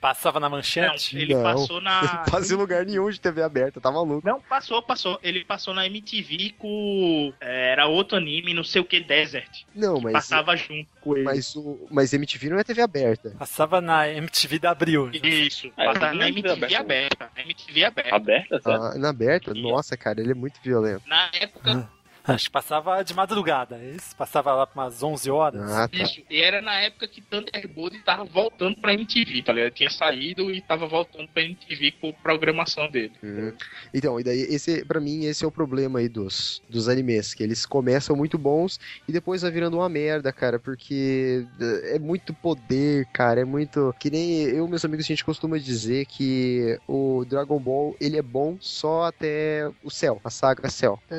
[0.00, 1.18] Passava na Não, manchete?
[1.18, 1.42] ele Não.
[1.42, 2.00] passou na...
[2.26, 4.26] Não faz em lugar nenhum de TV aberta, tá maluco?
[4.26, 5.18] Não, passou, passou.
[5.22, 7.32] Ele passou na MTV com...
[7.40, 9.64] é, Era outro anime, não sei o que, Desert.
[9.74, 10.12] Não, mas.
[10.12, 11.24] Passava junto com ele.
[11.24, 13.34] Mas, o, mas MTV não é TV aberta.
[13.38, 15.10] Passava na MTV da Abril.
[15.12, 16.80] Isso, É, passava na é MTV aberta.
[16.80, 17.30] aberta.
[17.36, 18.16] MTV aberta.
[18.16, 18.96] Aberta, sabe?
[18.96, 19.54] Ah, na aberta?
[19.54, 21.02] Nossa, cara, ele é muito violento.
[21.06, 21.90] Na época,
[22.26, 23.78] Acho que passava de madrugada.
[23.78, 25.70] Isso, passava lá pra umas 11 horas.
[25.70, 25.96] Ah, tá.
[25.96, 26.22] isso.
[26.28, 29.72] E era na época que Thunderbolt tava voltando pra MTV, tá ligado?
[29.72, 33.12] Tinha saído e tava voltando pra MTV com programação dele.
[33.22, 33.52] Uhum.
[33.94, 37.42] Então, e daí, esse, pra mim, esse é o problema aí dos, dos animes, que
[37.42, 42.34] eles começam muito bons e depois vai virando uma merda, cara, porque eh, é muito
[42.34, 43.94] poder, cara, é muito...
[43.98, 48.16] Que nem eu e meus amigos, a gente costuma dizer que o Dragon Ball, ele
[48.16, 50.66] é bom só até o céu, a saga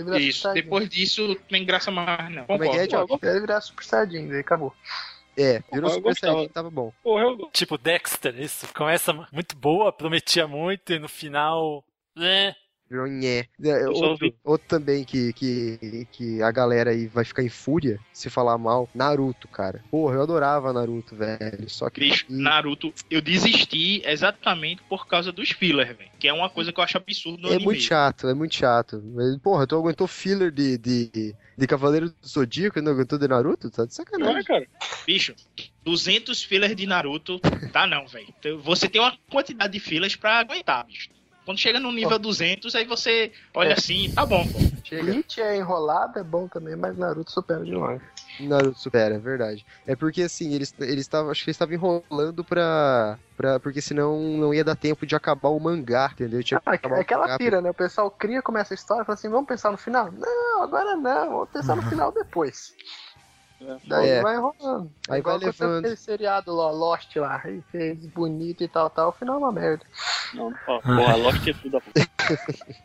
[0.04, 0.52] vira Isso.
[0.54, 0.97] Depois disso,
[1.28, 2.46] não tem graça mais, não.
[2.46, 2.88] Como é que é.
[2.88, 3.20] Diogo?
[3.22, 4.74] Ele virar Super Saiyajin, daí acabou.
[5.38, 6.16] É, virou Super.
[6.16, 6.92] Saiyajin, tava bom.
[7.04, 7.50] Porra, eu...
[7.52, 8.68] Tipo Dexter, isso.
[8.74, 11.84] Começa muito boa, prometia muito e no final.
[12.18, 12.56] É.
[12.90, 13.46] Virou nhé.
[13.64, 18.30] É, Outro, outro também que, que, que a galera aí vai ficar em fúria se
[18.30, 19.84] falar mal, Naruto, cara.
[19.92, 21.70] Porra, eu adorava Naruto, velho.
[21.70, 22.00] Só que.
[22.00, 26.10] Bicho, Naruto, eu desisti exatamente por causa dos fillers, velho.
[26.18, 27.66] Que é uma coisa que eu acho absurdo no É anime.
[27.66, 29.04] muito chato, é muito chato.
[29.44, 33.70] Porra, tu aguentou filler de, de, de Cavaleiro do Zodíaco e não aguentou de Naruto?
[33.70, 34.38] Tá de Não sacanagem.
[34.40, 34.68] é, cara.
[35.06, 35.36] Bicho,
[35.84, 37.40] 200 fillers de Naruto,
[37.72, 38.28] tá não, velho.
[38.40, 41.10] Então, Você tem uma quantidade de fillers pra aguentar, bicho.
[41.48, 44.60] Quando chega no nível 200, aí você olha assim, tá bom, pô.
[44.84, 45.02] Chega.
[45.02, 48.04] Bleach é enrolado, é bom também, mas Naruto supera de longe.
[48.42, 49.66] Naruto supera, é verdade.
[49.86, 53.62] É porque assim, eles eles estavam, acho que eles estavam enrolando pra, pra.
[53.62, 56.44] Porque senão não ia dar tempo de acabar o mangá, entendeu?
[56.44, 57.70] Tinha Ah, é aquela mangá pira, né?
[57.70, 60.12] O pessoal cria, começa a história, fala assim, vamos pensar no final?
[60.12, 62.74] Não, agora não, vamos pensar no final depois.
[63.88, 64.22] Daí É.
[64.22, 64.92] vai enrolando.
[65.10, 65.80] Aí Igual vai levando.
[65.80, 69.52] aquele seriado lá, Lost lá, aí fez bonito e tal, tal, o final é uma
[69.52, 69.84] merda.
[70.34, 72.00] Não, ó, porra, Lost é tudo da puta.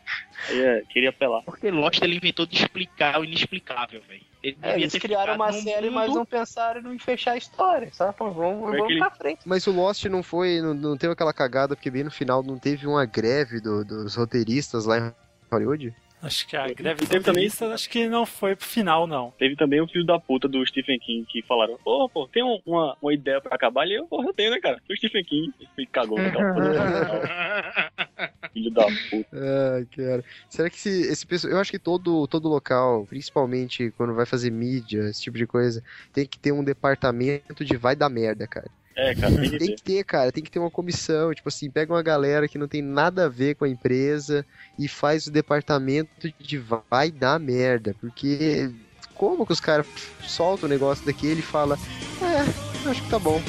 [0.48, 1.42] Aí é, queria apelar.
[1.44, 4.22] Porque Lost ele inventou de explicar o inexplicável, velho.
[4.42, 8.16] Ele É, eles criaram uma série, mundo- mas não pensaram em fechar a história, sabe?
[8.16, 9.40] Pô, Vamos, Foi vamos aquele- pra frente.
[9.46, 10.60] Mas o Lost não foi.
[10.60, 14.16] Não, não teve aquela cagada, porque bem no final não teve uma greve do- dos
[14.16, 15.12] roteiristas lá em
[15.50, 15.94] Hollywood?
[16.22, 17.74] Acho que a E greve teve também- também...
[17.74, 19.32] acho que não foi pro final, não.
[19.38, 22.60] Teve também o filho da puta do Stephen King que falaram: Ô, pô, tem um-
[22.64, 23.94] uma, uma ideia pra acabar ali?
[23.94, 24.80] Eu, porra, eu tenho, né, cara?
[24.88, 26.18] O Stephen King ele cagou.
[28.52, 29.36] Filho da puta.
[29.76, 30.24] Ai, cara.
[30.48, 31.52] Será que esse, esse pessoal.
[31.54, 35.82] Eu acho que todo, todo local, principalmente quando vai fazer mídia, esse tipo de coisa,
[36.12, 38.70] tem que ter um departamento de vai dar merda, cara.
[38.96, 39.74] É, cara, tem que Tem ter.
[39.74, 41.32] que ter, cara, tem que ter uma comissão.
[41.34, 44.44] Tipo assim, pega uma galera que não tem nada a ver com a empresa
[44.78, 47.94] e faz o departamento de vai dar merda.
[48.00, 48.70] Porque
[49.14, 49.86] como que os caras
[50.26, 51.78] soltam o negócio daquele e fala,
[52.20, 53.40] é, acho que tá bom.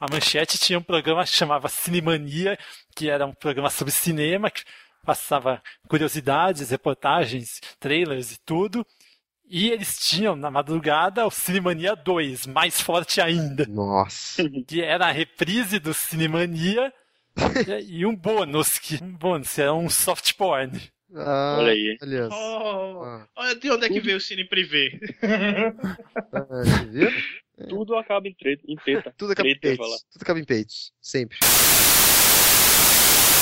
[0.00, 2.58] A Manchete tinha um programa que chamava Cinemania,
[2.96, 4.62] que era um programa sobre cinema, que
[5.04, 8.86] passava curiosidades, reportagens, trailers e tudo.
[9.46, 13.66] E eles tinham na madrugada o Cinemania 2, mais forte ainda.
[13.66, 14.48] Nossa.
[14.66, 16.92] Que era a reprise do Cinemania
[17.86, 20.80] e um bônus, que um bônus, era um soft porn.
[21.14, 21.98] Ah, Olha aí.
[22.00, 24.98] Olha Oh, olha de onde é que veio o Cine Privé.
[26.32, 27.10] Ah, viu?
[27.68, 28.62] Tudo acaba em treta.
[28.66, 29.14] Em treta.
[29.16, 29.88] Tudo acaba em Treta, falar.
[29.90, 30.06] peitos.
[30.12, 30.92] Tudo acaba em peitos.
[31.00, 31.38] Sempre.